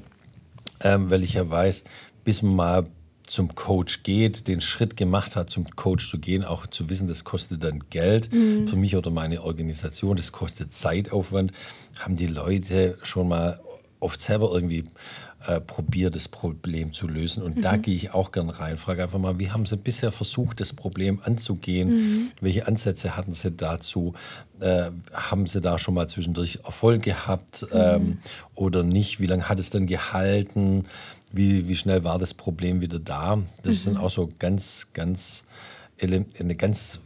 ähm, 0.81 1.11
weil 1.11 1.23
ich 1.23 1.35
ja 1.35 1.49
weiß, 1.49 1.85
bis 2.25 2.43
man 2.43 2.57
mal 2.57 2.87
zum 3.29 3.55
Coach 3.55 4.03
geht, 4.03 4.49
den 4.49 4.61
Schritt 4.61 4.97
gemacht 4.97 5.37
hat, 5.37 5.51
zum 5.51 5.65
Coach 5.77 6.11
zu 6.11 6.19
gehen, 6.19 6.45
auch 6.45 6.67
zu 6.67 6.89
wissen, 6.89 7.09
das 7.09 7.25
kostet 7.25 7.63
dann 7.63 7.85
Geld 7.91 8.33
mhm. 8.33 8.69
für 8.69 8.77
mich 8.77 8.97
oder 8.97 9.11
meine 9.11 9.43
Organisation, 9.43 10.17
das 10.17 10.33
kostet 10.33 10.75
Zeitaufwand, 10.75 11.53
haben 11.99 12.17
die 12.17 12.27
Leute 12.27 12.99
schon 13.03 13.29
mal 13.29 13.61
oft 14.01 14.21
selber 14.21 14.51
irgendwie 14.53 14.85
äh, 15.47 15.61
probiert, 15.61 16.17
das 16.17 16.27
Problem 16.29 16.93
zu 16.93 17.07
lösen. 17.07 17.43
Und 17.43 17.57
mhm. 17.57 17.63
da 17.63 17.77
gehe 17.77 17.95
ich 17.95 18.13
auch 18.13 18.33
gern 18.33 18.51
rein. 18.51 18.77
Frage 18.77 19.05
einfach 19.05 19.21
mal, 19.21 19.39
wie 19.39 19.51
haben 19.51 19.67
Sie 19.67 19.77
bisher 19.77 20.11
versucht, 20.11 20.61
das 20.61 20.73
Problem 20.73 21.21
anzugehen? 21.23 21.91
Mhm. 21.91 22.31
Welche 22.41 22.67
Ansätze 22.67 23.17
hatten 23.17 23.33
Sie 23.33 23.53
dazu? 23.53 24.15
Äh, 24.61 24.91
haben 25.13 25.47
Sie 25.47 25.61
da 25.61 25.79
schon 25.79 25.95
mal 25.95 26.09
zwischendurch 26.09 26.59
Erfolg 26.65 27.03
gehabt 27.03 27.63
mhm. 27.63 27.79
ähm, 27.79 28.19
oder 28.55 28.83
nicht? 28.83 29.21
Wie 29.21 29.27
lange 29.27 29.49
hat 29.49 29.61
es 29.61 29.71
dann 29.71 29.87
gehalten? 29.87 30.87
Wie, 31.33 31.69
wie 31.69 31.77
schnell 31.77 32.03
war 32.03 32.19
das 32.19 32.35
Problem 32.35 32.81
wieder 32.81 32.99
da? 32.99 33.39
Das 33.63 33.75
ist 33.75 33.87
dann 33.87 33.95
mhm. 33.95 34.01
auch 34.01 34.11
so 34.11 34.29
ganz, 34.39 34.89
ganz 34.93 35.45
eine 36.01 36.55
ganz 36.57 37.01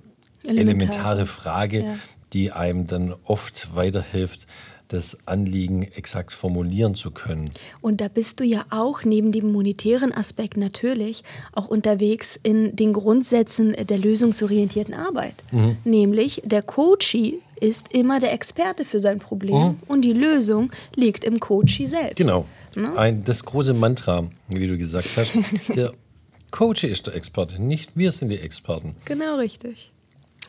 elementare 0.45 1.27
Frage, 1.27 1.85
ja. 1.85 1.95
die 2.33 2.53
einem 2.53 2.87
dann 2.87 3.15
oft 3.25 3.75
weiterhilft, 3.75 4.47
das 4.93 5.19
Anliegen 5.27 5.83
exakt 5.83 6.33
formulieren 6.33 6.95
zu 6.95 7.11
können. 7.11 7.51
Und 7.81 8.01
da 8.01 8.09
bist 8.09 8.41
du 8.41 8.45
ja 8.45 8.65
auch 8.71 9.05
neben 9.05 9.33
dem 9.33 9.51
monetären 9.51 10.13
Aspekt 10.13 10.57
natürlich 10.57 11.25
auch 11.53 11.69
unterwegs 11.69 12.39
in 12.43 12.77
den 12.77 12.93
Grundsätzen 12.93 13.73
der 13.73 13.99
lösungsorientierten 13.99 14.95
Arbeit. 14.95 15.35
Mhm. 15.51 15.77
Nämlich 15.85 16.43
der 16.45 16.63
Coachee 16.63 17.39
ist 17.61 17.93
immer 17.93 18.19
der 18.19 18.33
Experte 18.33 18.85
für 18.85 19.01
sein 19.01 19.19
Problem 19.19 19.55
mhm. 19.55 19.77
und 19.87 20.03
die 20.03 20.13
Lösung 20.13 20.73
liegt 20.95 21.25
im 21.25 21.39
Coachee 21.41 21.87
selbst. 21.87 22.17
Genau. 22.17 22.45
Ne? 22.75 22.97
Ein, 22.97 23.25
das 23.25 23.45
große 23.45 23.75
Mantra, 23.75 24.29
wie 24.49 24.67
du 24.67 24.77
gesagt 24.77 25.11
hast, 25.17 25.33
der 25.75 25.93
Coach 26.51 26.85
ist 26.85 27.07
der 27.07 27.15
Experte, 27.15 27.63
nicht 27.63 27.93
wir 27.95 28.13
sind 28.13 28.29
die 28.29 28.39
Experten. 28.39 28.97
Genau 29.05 29.37
richtig. 29.37 29.93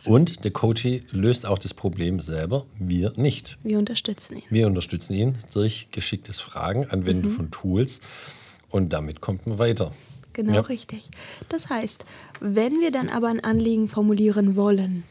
Und 0.06 0.44
der 0.44 0.52
Coachee 0.52 1.04
löst 1.12 1.46
auch 1.46 1.60
das 1.60 1.74
Problem 1.74 2.20
selber, 2.20 2.66
wir 2.80 3.14
nicht. 3.16 3.58
Wir 3.64 3.80
unterstützen 3.80 4.38
ihn. 4.38 4.44
Wir 4.50 4.68
unterstützen 4.68 5.14
ihn 5.14 5.36
durch 5.54 5.88
geschicktes 5.92 6.40
Fragen, 6.40 6.86
Anwenden 6.90 7.30
mhm. 7.30 7.36
von 7.36 7.52
Tools 7.52 8.02
und 8.70 8.92
damit 8.92 9.22
kommt 9.22 9.48
man 9.48 9.60
weiter. 9.60 9.92
Genau 10.34 10.54
ja. 10.54 10.62
richtig. 10.62 11.04
Das 11.50 11.70
heißt, 11.70 12.06
wenn 12.42 12.82
wir 12.82 12.92
dann 12.92 13.10
aber 13.10 13.28
ein 13.28 13.44
Anliegen 13.44 13.88
formulieren 13.88 14.56
wollen, 14.56 15.04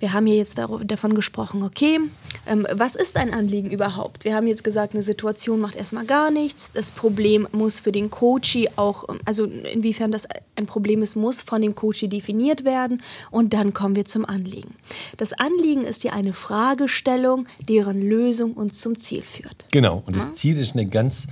wir 0.00 0.14
haben 0.14 0.26
hier 0.26 0.36
jetzt 0.36 0.58
davon 0.58 1.14
gesprochen, 1.14 1.62
okay, 1.62 1.98
ähm, 2.46 2.66
was 2.72 2.94
ist 2.94 3.16
ein 3.16 3.32
Anliegen 3.32 3.70
überhaupt? 3.70 4.24
Wir 4.24 4.34
haben 4.34 4.46
jetzt 4.46 4.64
gesagt, 4.64 4.94
eine 4.94 5.02
Situation 5.02 5.60
macht 5.60 5.76
erstmal 5.76 6.06
gar 6.06 6.30
nichts. 6.30 6.70
Das 6.72 6.90
Problem 6.90 7.46
muss 7.52 7.80
für 7.80 7.92
den 7.92 8.10
Coachie 8.10 8.68
auch, 8.76 9.04
also 9.26 9.44
inwiefern 9.44 10.10
das 10.10 10.26
ein 10.56 10.66
Problem 10.66 11.02
ist, 11.02 11.16
muss 11.16 11.42
von 11.42 11.60
dem 11.60 11.74
Coachie 11.74 12.08
definiert 12.08 12.64
werden. 12.64 13.02
Und 13.30 13.52
dann 13.52 13.74
kommen 13.74 13.94
wir 13.94 14.06
zum 14.06 14.24
Anliegen. 14.24 14.74
Das 15.18 15.34
Anliegen 15.34 15.84
ist 15.84 16.02
ja 16.02 16.12
eine 16.12 16.32
Fragestellung, 16.32 17.46
deren 17.68 18.00
Lösung 18.00 18.54
uns 18.54 18.80
zum 18.80 18.96
Ziel 18.96 19.22
führt. 19.22 19.66
Genau, 19.70 20.02
und 20.06 20.16
das 20.16 20.34
Ziel 20.34 20.58
ist 20.58 20.72
eine 20.72 20.86
ganz 20.86 21.28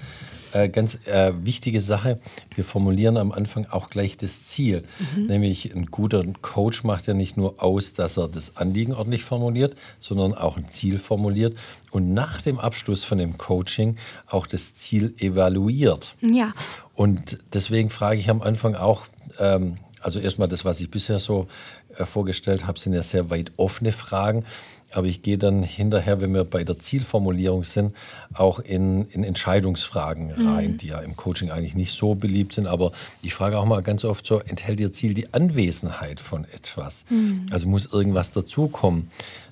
äh, 0.53 0.69
ganz 0.69 1.07
äh, 1.07 1.33
wichtige 1.43 1.81
Sache. 1.81 2.19
Wir 2.55 2.65
formulieren 2.65 3.17
am 3.17 3.33
Anfang 3.33 3.67
auch 3.67 3.91
gleich 3.91 4.17
das 4.17 4.45
Ziel. 4.45 4.85
Mhm. 5.15 5.27
Nämlich 5.27 5.75
ein 5.75 5.87
guter 5.87 6.25
Coach 6.43 6.85
macht 6.85 7.07
ja 7.07 7.15
nicht 7.15 7.37
nur 7.37 7.63
aus, 7.63 7.95
dass 7.95 8.17
er 8.17 8.29
das 8.29 8.57
Anliegen 8.57 8.95
ordentlich 8.95 9.25
formuliert, 9.25 9.77
sondern 10.01 10.35
auch 10.35 10.57
ein 10.57 10.69
Ziel 10.69 10.99
formuliert 10.99 11.57
und 11.91 12.13
nach 12.15 12.43
dem 12.43 12.59
Abschluss 12.59 13.05
von 13.05 13.19
dem 13.19 13.39
Coaching 13.39 13.97
auch 14.27 14.47
das 14.47 14.75
Ziel 14.75 15.15
evaluiert. 15.19 16.15
Ja. 16.21 16.53
Und 16.95 17.39
deswegen 17.53 17.91
frage 17.91 18.21
ich 18.21 18.31
am 18.31 18.43
Anfang 18.43 18.75
auch, 18.75 19.07
ähm, 19.39 19.79
also 20.01 20.21
erstmal 20.21 20.49
das, 20.49 20.65
was 20.65 20.81
ich 20.81 20.91
bisher 20.91 21.19
so 21.19 21.49
äh, 21.97 22.05
vorgestellt 22.05 22.67
habe, 22.67 22.79
sind 22.79 22.93
ja 22.93 23.03
sehr 23.03 23.31
weit 23.31 23.53
offene 23.57 23.93
Fragen. 23.93 24.45
Aber 24.93 25.07
ich 25.07 25.23
gehe 25.23 25.39
dann 25.39 25.63
hinterher, 25.63 26.21
wenn 26.21 26.33
wir 26.33 26.45
bei 26.45 26.65
der 26.65 26.79
Zielformulierung 26.79 27.65
sind, 27.65 27.95
auch 28.35 28.59
in, 28.59 29.07
in 29.11 29.25
Entscheidungsfragen 29.25 30.31
rein, 30.31 30.73
mhm. 30.73 30.79
die 30.79 30.89
ja 30.89 30.99
im 31.01 31.17
Coaching 31.17 31.51
eigentlich 31.51 31.75
nicht 31.75 31.93
so 31.93 32.15
beliebt 32.15 32.55
sind. 32.55 32.67
Aber 32.67 32.93
ich 33.23 33.35
frage 33.35 33.59
auch 33.59 33.67
mal 33.67 33.83
ganz 33.83 34.05
oft 34.05 34.27
so, 34.27 34.41
enthält 34.41 34.81
Ihr 34.81 34.93
Ziel 34.93 35.15
die 35.15 35.33
Anwesenheit 35.35 36.21
von 36.21 36.45
etwas? 36.53 37.05
Mhm. 37.11 37.47
Also 37.51 37.69
muss 37.69 37.87
irgendwas 37.87 38.33
dazukommen? 38.33 39.09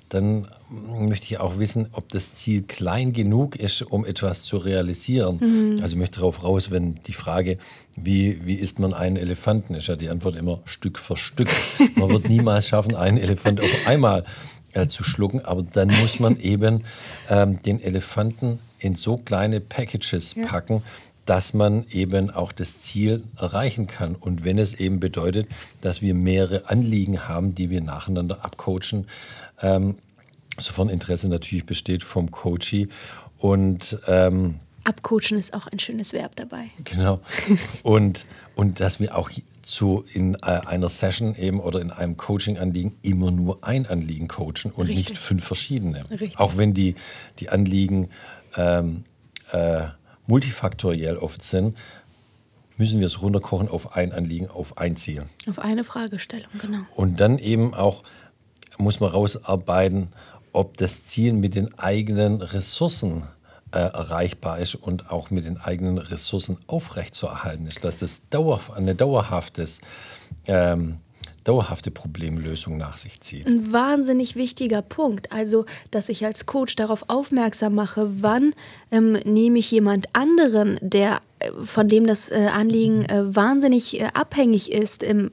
Dann 0.08 0.46
möchte 0.70 1.26
ich 1.26 1.38
auch 1.38 1.58
wissen, 1.58 1.88
ob 1.92 2.08
das 2.10 2.36
Ziel 2.36 2.62
klein 2.62 3.12
genug 3.12 3.56
ist, 3.56 3.82
um 3.82 4.04
etwas 4.04 4.42
zu 4.42 4.56
realisieren. 4.56 5.38
Mhm. 5.40 5.78
Also 5.82 5.94
ich 5.94 5.98
möchte 5.98 6.20
darauf 6.20 6.44
raus, 6.44 6.70
wenn 6.70 6.94
die 7.06 7.12
Frage, 7.12 7.58
wie, 7.96 8.44
wie 8.44 8.54
isst 8.54 8.78
man 8.78 8.94
einen 8.94 9.16
Elefanten, 9.16 9.74
ist 9.74 9.88
ja 9.88 9.96
die 9.96 10.08
Antwort 10.08 10.36
immer 10.36 10.60
Stück 10.64 10.98
für 10.98 11.16
Stück. 11.16 11.48
Man 11.96 12.10
wird 12.10 12.28
niemals 12.28 12.68
schaffen, 12.68 12.94
einen 12.94 13.18
Elefant 13.18 13.60
auf 13.60 13.86
einmal 13.86 14.24
äh, 14.76 14.88
zu 14.88 15.02
schlucken, 15.02 15.44
aber 15.44 15.62
dann 15.62 15.88
muss 15.88 16.20
man 16.20 16.36
eben 16.40 16.84
ähm, 17.28 17.62
den 17.62 17.80
Elefanten 17.80 18.58
in 18.78 18.94
so 18.94 19.16
kleine 19.16 19.60
Packages 19.60 20.34
ja. 20.34 20.46
packen, 20.46 20.82
dass 21.24 21.54
man 21.54 21.86
eben 21.90 22.30
auch 22.30 22.52
das 22.52 22.80
Ziel 22.80 23.24
erreichen 23.36 23.86
kann. 23.86 24.14
Und 24.14 24.44
wenn 24.44 24.58
es 24.58 24.74
eben 24.74 25.00
bedeutet, 25.00 25.48
dass 25.80 26.00
wir 26.02 26.14
mehrere 26.14 26.68
Anliegen 26.70 27.26
haben, 27.26 27.54
die 27.54 27.70
wir 27.70 27.80
nacheinander 27.80 28.44
abcoachen, 28.44 29.08
ähm, 29.60 29.96
sofern 30.56 30.88
Interesse 30.88 31.28
natürlich 31.28 31.66
besteht 31.66 32.04
vom 32.04 32.30
Coachee. 32.30 32.88
Und 33.38 33.98
ähm, 34.06 34.60
Abcoachen 34.84 35.36
ist 35.36 35.52
auch 35.52 35.66
ein 35.66 35.80
schönes 35.80 36.12
Verb 36.12 36.36
dabei. 36.36 36.66
Genau. 36.84 37.20
Und, 37.82 38.24
und 38.54 38.78
dass 38.80 39.00
wir 39.00 39.16
auch 39.16 39.30
zu 39.66 40.04
in 40.12 40.34
äh, 40.34 40.38
einer 40.42 40.88
Session 40.88 41.34
eben 41.34 41.58
oder 41.58 41.80
in 41.80 41.90
einem 41.90 42.16
Coaching-Anliegen 42.16 42.96
immer 43.02 43.32
nur 43.32 43.64
ein 43.64 43.84
Anliegen 43.84 44.28
coachen 44.28 44.70
und 44.70 44.86
Richtig. 44.86 45.10
nicht 45.10 45.18
fünf 45.18 45.44
verschiedene. 45.44 46.08
Richtig. 46.08 46.38
Auch 46.38 46.56
wenn 46.56 46.72
die, 46.72 46.94
die 47.40 47.48
Anliegen 47.48 48.10
ähm, 48.56 49.02
äh, 49.50 49.88
multifaktoriell 50.28 51.16
oft 51.16 51.42
sind, 51.42 51.76
müssen 52.76 53.00
wir 53.00 53.08
es 53.08 53.20
runterkochen 53.20 53.68
auf 53.68 53.96
ein 53.96 54.12
Anliegen, 54.12 54.48
auf 54.48 54.78
ein 54.78 54.94
Ziel. 54.94 55.24
Auf 55.48 55.58
eine 55.58 55.82
Fragestellung, 55.82 56.50
genau. 56.60 56.82
Und 56.94 57.18
dann 57.18 57.40
eben 57.40 57.74
auch 57.74 58.04
muss 58.78 59.00
man 59.00 59.10
rausarbeiten, 59.10 60.08
ob 60.52 60.76
das 60.76 61.04
Ziel 61.04 61.32
mit 61.32 61.56
den 61.56 61.76
eigenen 61.76 62.40
Ressourcen 62.40 63.24
äh, 63.76 63.90
erreichbar 63.92 64.58
ist 64.58 64.74
und 64.74 65.10
auch 65.10 65.30
mit 65.30 65.44
den 65.44 65.58
eigenen 65.58 65.98
Ressourcen 65.98 66.56
aufrechtzuerhalten 66.66 67.66
ist, 67.66 67.84
dass 67.84 67.98
das 67.98 68.22
dauerhaft, 68.30 68.72
eine 68.74 68.94
dauerhaftes 68.94 69.82
ähm, 70.46 70.96
dauerhafte 71.44 71.90
Problemlösung 71.90 72.78
nach 72.78 72.96
sich 72.96 73.20
zieht. 73.20 73.46
Ein 73.46 73.72
wahnsinnig 73.72 74.34
wichtiger 74.34 74.80
Punkt. 74.80 75.30
Also, 75.30 75.66
dass 75.90 76.08
ich 76.08 76.24
als 76.24 76.46
Coach 76.46 76.74
darauf 76.74 77.04
aufmerksam 77.08 77.74
mache, 77.74 78.22
wann 78.22 78.54
ähm, 78.90 79.12
nehme 79.24 79.58
ich 79.58 79.70
jemand 79.70 80.08
anderen, 80.14 80.78
der 80.80 81.20
von 81.64 81.88
dem 81.88 82.06
das 82.06 82.30
äh, 82.30 82.48
Anliegen 82.52 83.04
äh, 83.04 83.34
wahnsinnig 83.34 84.00
äh, 84.00 84.08
abhängig 84.14 84.72
ist, 84.72 85.02
im, 85.02 85.30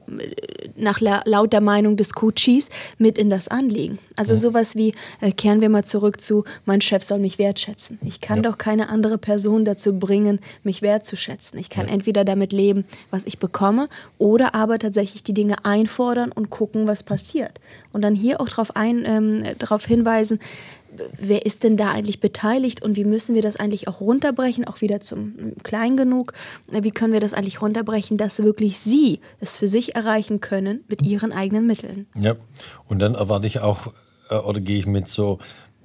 nach 0.76 1.00
laut 1.00 1.52
der 1.52 1.60
Meinung 1.60 1.96
des 1.96 2.12
Coaches 2.12 2.68
mit 2.98 3.18
in 3.18 3.30
das 3.30 3.48
Anliegen. 3.48 3.98
Also 4.16 4.34
ja. 4.34 4.40
sowas 4.40 4.76
wie, 4.76 4.92
kehren 5.36 5.60
wir 5.60 5.68
mal 5.68 5.84
zurück 5.84 6.20
zu, 6.20 6.44
mein 6.66 6.80
Chef 6.80 7.02
soll 7.02 7.18
mich 7.20 7.38
wertschätzen. 7.38 7.98
Ich 8.04 8.20
kann 8.20 8.42
ja. 8.42 8.50
doch 8.50 8.58
keine 8.58 8.88
andere 8.88 9.18
Person 9.18 9.64
dazu 9.64 9.98
bringen, 9.98 10.40
mich 10.62 10.82
wertzuschätzen. 10.82 11.58
Ich 11.58 11.70
kann 11.70 11.86
ja. 11.86 11.94
entweder 11.94 12.24
damit 12.24 12.52
leben, 12.52 12.84
was 13.10 13.24
ich 13.24 13.38
bekomme, 13.38 13.88
oder 14.18 14.54
aber 14.54 14.78
tatsächlich 14.78 15.22
die 15.22 15.34
Dinge 15.34 15.64
einfordern 15.64 16.32
und 16.32 16.50
gucken, 16.50 16.86
was 16.86 17.02
passiert. 17.02 17.60
Und 17.92 18.02
dann 18.02 18.14
hier 18.14 18.40
auch 18.40 18.48
darauf 18.48 18.72
ähm, 18.76 19.44
hinweisen, 19.86 20.38
wer 21.18 21.46
ist 21.46 21.62
denn 21.62 21.76
da 21.76 21.90
eigentlich 21.90 22.20
beteiligt 22.20 22.82
und 22.82 22.96
wie 22.96 23.04
müssen 23.04 23.34
wir 23.34 23.42
das 23.42 23.56
eigentlich 23.56 23.88
auch 23.88 24.00
runterbrechen, 24.00 24.66
auch 24.66 24.80
wieder 24.80 25.00
zum 25.00 25.54
Klein 25.62 25.96
genug, 25.96 26.32
wie 26.68 26.90
können 26.90 27.12
wir 27.12 27.20
das 27.20 27.34
eigentlich 27.34 27.62
runterbrechen, 27.62 28.16
dass 28.16 28.42
wirklich 28.42 28.78
Sie 28.78 29.20
es 29.40 29.56
für 29.56 29.68
sich 29.68 29.94
erreichen 29.94 30.40
können 30.40 30.84
mit 30.88 31.02
Ihren 31.02 31.32
eigenen 31.32 31.66
Mitteln. 31.66 32.06
Ja, 32.18 32.36
und 32.86 32.98
dann 32.98 33.14
erwarte 33.14 33.46
ich 33.46 33.60
auch, 33.60 33.92
äh, 34.30 34.36
oder 34.36 34.60
gehe 34.60 34.78
ich 34.78 34.86
mit 34.86 35.08
so, 35.08 35.38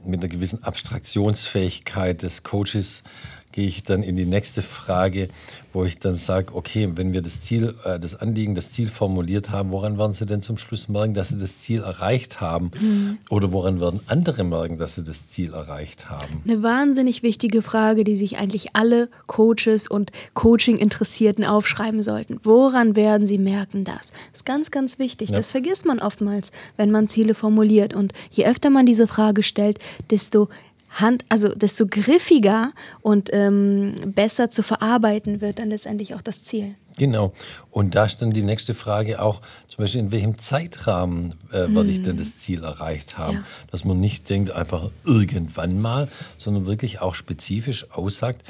mit 0.05 0.21
einer 0.21 0.29
gewissen 0.29 0.63
Abstraktionsfähigkeit 0.63 2.23
des 2.23 2.43
Coaches 2.43 3.03
gehe 3.51 3.67
ich 3.67 3.83
dann 3.83 4.03
in 4.03 4.15
die 4.15 4.25
nächste 4.25 4.61
Frage, 4.61 5.29
wo 5.73 5.85
ich 5.85 5.99
dann 5.99 6.15
sage, 6.15 6.55
okay, 6.55 6.89
wenn 6.95 7.13
wir 7.13 7.21
das 7.21 7.41
Ziel, 7.41 7.75
äh, 7.83 7.99
das 7.99 8.19
Anliegen, 8.19 8.55
das 8.55 8.71
Ziel 8.71 8.89
formuliert 8.89 9.51
haben, 9.51 9.71
woran 9.71 9.97
werden 9.97 10.13
Sie 10.13 10.25
denn 10.25 10.41
zum 10.41 10.57
Schluss 10.57 10.89
merken, 10.89 11.13
dass 11.13 11.29
Sie 11.29 11.37
das 11.37 11.59
Ziel 11.59 11.81
erreicht 11.81 12.41
haben? 12.41 12.71
Mhm. 12.79 13.17
Oder 13.29 13.51
woran 13.51 13.79
werden 13.79 13.99
andere 14.07 14.43
merken, 14.43 14.77
dass 14.77 14.95
Sie 14.95 15.03
das 15.03 15.29
Ziel 15.29 15.53
erreicht 15.53 16.09
haben? 16.09 16.41
Eine 16.43 16.63
wahnsinnig 16.63 17.23
wichtige 17.23 17.61
Frage, 17.61 18.03
die 18.03 18.15
sich 18.15 18.37
eigentlich 18.37 18.75
alle 18.75 19.09
Coaches 19.27 19.87
und 19.87 20.11
Coaching-Interessierten 20.33 21.45
aufschreiben 21.45 22.01
sollten. 22.01 22.39
Woran 22.43 22.95
werden 22.95 23.27
Sie 23.27 23.37
merken 23.37 23.83
das? 23.83 24.11
Das 24.31 24.41
ist 24.41 24.45
ganz, 24.45 24.71
ganz 24.71 24.99
wichtig. 24.99 25.29
Ja. 25.29 25.37
Das 25.37 25.51
vergisst 25.51 25.85
man 25.85 25.99
oftmals, 25.99 26.51
wenn 26.77 26.91
man 26.91 27.07
Ziele 27.07 27.35
formuliert. 27.35 27.95
Und 27.95 28.13
je 28.31 28.45
öfter 28.45 28.69
man 28.69 28.85
diese 28.85 29.07
Frage 29.07 29.43
stellt, 29.43 29.79
desto 30.09 30.49
Hand, 30.89 31.23
also 31.29 31.49
desto 31.49 31.87
griffiger 31.87 32.71
und 33.01 33.29
ähm, 33.31 33.95
besser 34.05 34.49
zu 34.49 34.63
verarbeiten 34.63 35.41
wird 35.41 35.59
dann 35.59 35.69
letztendlich 35.69 36.15
auch 36.15 36.21
das 36.21 36.43
Ziel. 36.43 36.75
Genau. 36.97 37.33
Und 37.71 37.95
da 37.95 38.09
stand 38.09 38.35
die 38.35 38.43
nächste 38.43 38.73
Frage 38.73 39.21
auch, 39.21 39.41
zum 39.69 39.83
Beispiel, 39.83 40.01
in 40.01 40.11
welchem 40.11 40.37
Zeitrahmen 40.37 41.35
äh, 41.51 41.65
hm. 41.65 41.75
werde 41.75 41.91
ich 41.91 42.01
denn 42.01 42.17
das 42.17 42.39
Ziel 42.39 42.63
erreicht 42.63 43.17
haben? 43.17 43.37
Ja. 43.37 43.43
Dass 43.71 43.85
man 43.85 43.99
nicht 43.99 44.29
denkt, 44.29 44.51
einfach 44.51 44.89
irgendwann 45.05 45.79
mal, 45.79 46.09
sondern 46.37 46.65
wirklich 46.65 46.99
auch 46.99 47.15
spezifisch 47.15 47.91
aussagt, 47.91 48.43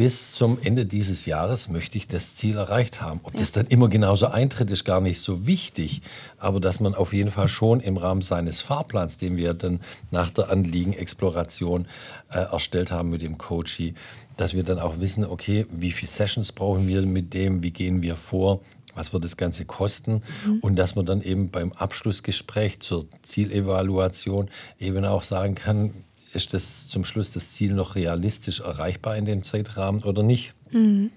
bis 0.00 0.32
zum 0.32 0.56
Ende 0.62 0.86
dieses 0.86 1.26
Jahres 1.26 1.68
möchte 1.68 1.98
ich 1.98 2.08
das 2.08 2.34
Ziel 2.34 2.56
erreicht 2.56 3.02
haben. 3.02 3.20
Ob 3.22 3.36
das 3.36 3.52
dann 3.52 3.66
immer 3.66 3.90
genauso 3.90 4.28
eintritt, 4.28 4.70
ist 4.70 4.86
gar 4.86 5.02
nicht 5.02 5.20
so 5.20 5.46
wichtig. 5.46 6.00
Aber 6.38 6.58
dass 6.58 6.80
man 6.80 6.94
auf 6.94 7.12
jeden 7.12 7.30
Fall 7.30 7.48
schon 7.48 7.80
im 7.80 7.98
Rahmen 7.98 8.22
seines 8.22 8.62
Fahrplans, 8.62 9.18
den 9.18 9.36
wir 9.36 9.52
dann 9.52 9.80
nach 10.10 10.30
der 10.30 10.48
Anliegenexploration 10.48 11.86
äh, 12.30 12.38
erstellt 12.38 12.90
haben 12.90 13.10
mit 13.10 13.20
dem 13.20 13.36
Coachy, 13.36 13.92
dass 14.38 14.54
wir 14.54 14.62
dann 14.62 14.78
auch 14.78 15.00
wissen, 15.00 15.22
okay, 15.22 15.66
wie 15.70 15.92
viele 15.92 16.10
Sessions 16.10 16.52
brauchen 16.52 16.88
wir 16.88 17.02
mit 17.02 17.34
dem, 17.34 17.62
wie 17.62 17.70
gehen 17.70 18.00
wir 18.00 18.16
vor, 18.16 18.62
was 18.94 19.12
wird 19.12 19.24
das 19.24 19.36
Ganze 19.36 19.66
kosten 19.66 20.22
mhm. 20.46 20.60
und 20.62 20.76
dass 20.76 20.94
man 20.94 21.04
dann 21.04 21.20
eben 21.20 21.50
beim 21.50 21.72
Abschlussgespräch 21.72 22.80
zur 22.80 23.04
Zielevaluation 23.22 24.48
eben 24.78 25.04
auch 25.04 25.24
sagen 25.24 25.56
kann, 25.56 25.92
ist 26.32 26.54
das 26.54 26.88
zum 26.88 27.04
Schluss 27.04 27.32
das 27.32 27.52
Ziel 27.52 27.72
noch 27.72 27.96
realistisch 27.96 28.60
erreichbar 28.60 29.16
in 29.16 29.24
dem 29.24 29.42
Zeitrahmen 29.42 30.02
oder 30.04 30.22
nicht? 30.22 30.54
Mhm. 30.70 31.10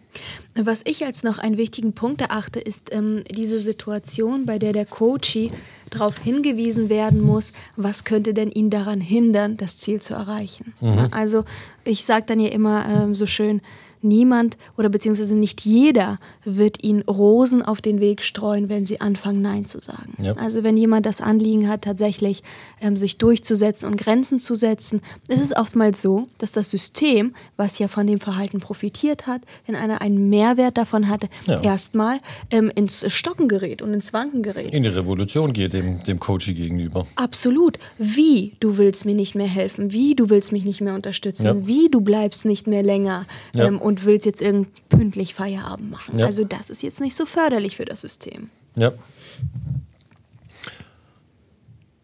Was 0.55 0.81
ich 0.85 1.05
als 1.05 1.23
noch 1.23 1.37
einen 1.37 1.57
wichtigen 1.57 1.93
Punkt 1.93 2.21
erachte, 2.21 2.59
ist 2.59 2.91
ähm, 2.91 3.23
diese 3.29 3.59
Situation, 3.59 4.45
bei 4.45 4.57
der 4.57 4.73
der 4.73 4.85
Coachee 4.85 5.51
darauf 5.91 6.17
hingewiesen 6.17 6.89
werden 6.89 7.21
muss, 7.21 7.53
was 7.75 8.03
könnte 8.03 8.33
denn 8.33 8.49
ihn 8.49 8.69
daran 8.69 8.99
hindern, 8.99 9.57
das 9.57 9.77
Ziel 9.77 10.01
zu 10.01 10.15
erreichen. 10.15 10.73
Mhm. 10.81 11.07
Also 11.11 11.45
ich 11.83 12.03
sage 12.03 12.25
dann 12.27 12.39
ja 12.39 12.49
immer 12.49 12.85
ähm, 12.87 13.15
so 13.15 13.27
schön, 13.27 13.61
niemand 14.03 14.57
oder 14.77 14.89
beziehungsweise 14.89 15.35
nicht 15.35 15.65
jeder 15.65 16.19
wird 16.43 16.83
ihnen 16.83 17.01
Rosen 17.03 17.61
auf 17.61 17.81
den 17.81 17.99
Weg 17.99 18.23
streuen, 18.23 18.69
wenn 18.69 18.85
sie 18.85 19.01
anfangen, 19.01 19.41
Nein 19.41 19.65
zu 19.65 19.79
sagen. 19.79 20.15
Ja. 20.21 20.33
Also 20.33 20.63
wenn 20.63 20.77
jemand 20.77 21.05
das 21.05 21.21
Anliegen 21.21 21.69
hat, 21.69 21.83
tatsächlich 21.83 22.43
ähm, 22.81 22.97
sich 22.97 23.17
durchzusetzen 23.17 23.87
und 23.87 23.97
Grenzen 23.97 24.39
zu 24.39 24.55
setzen, 24.55 25.01
ist 25.27 25.41
es 25.41 25.55
oftmals 25.55 26.01
so, 26.01 26.27
dass 26.37 26.51
das 26.51 26.69
System, 26.69 27.33
was 27.57 27.79
ja 27.79 27.87
von 27.87 28.07
dem 28.07 28.19
Verhalten 28.19 28.59
profitiert 28.59 29.27
hat, 29.27 29.41
wenn 29.65 29.75
einer 29.75 30.01
einen 30.01 30.29
Mehrwert 30.29 30.77
davon 30.77 31.09
hatte, 31.09 31.27
ja. 31.45 31.61
erstmal 31.61 32.19
ähm, 32.51 32.71
ins 32.75 33.11
Stocken 33.13 33.47
gerät 33.47 33.81
und 33.81 33.93
ins 33.93 34.13
Wanken 34.13 34.43
gerät. 34.43 34.71
In 34.71 34.83
die 34.83 34.89
Revolution 34.89 35.53
geht 35.53 35.73
dem, 35.73 36.03
dem 36.03 36.19
Coach 36.19 36.47
gegenüber. 36.47 37.07
Absolut. 37.15 37.79
Wie, 37.97 38.53
du 38.59 38.77
willst 38.77 39.05
mir 39.05 39.15
nicht 39.15 39.35
mehr 39.35 39.47
helfen, 39.47 39.91
wie, 39.91 40.15
du 40.15 40.29
willst 40.29 40.51
mich 40.51 40.65
nicht 40.65 40.81
mehr 40.81 40.95
unterstützen, 40.95 41.45
ja. 41.45 41.67
wie, 41.67 41.89
du 41.89 42.01
bleibst 42.01 42.45
nicht 42.45 42.67
mehr 42.67 42.83
länger 42.83 43.25
ähm, 43.55 43.79
und 43.79 43.92
und 43.93 44.05
willst 44.05 44.25
jetzt 44.25 44.41
irgend 44.41 44.89
pünktlich 44.89 45.35
Feierabend 45.35 45.91
machen. 45.91 46.17
Ja. 46.17 46.25
Also 46.25 46.43
das 46.43 46.71
ist 46.71 46.81
jetzt 46.81 46.99
nicht 46.99 47.15
so 47.15 47.27
förderlich 47.27 47.75
für 47.75 47.85
das 47.85 48.01
System. 48.01 48.49
Ja. 48.75 48.91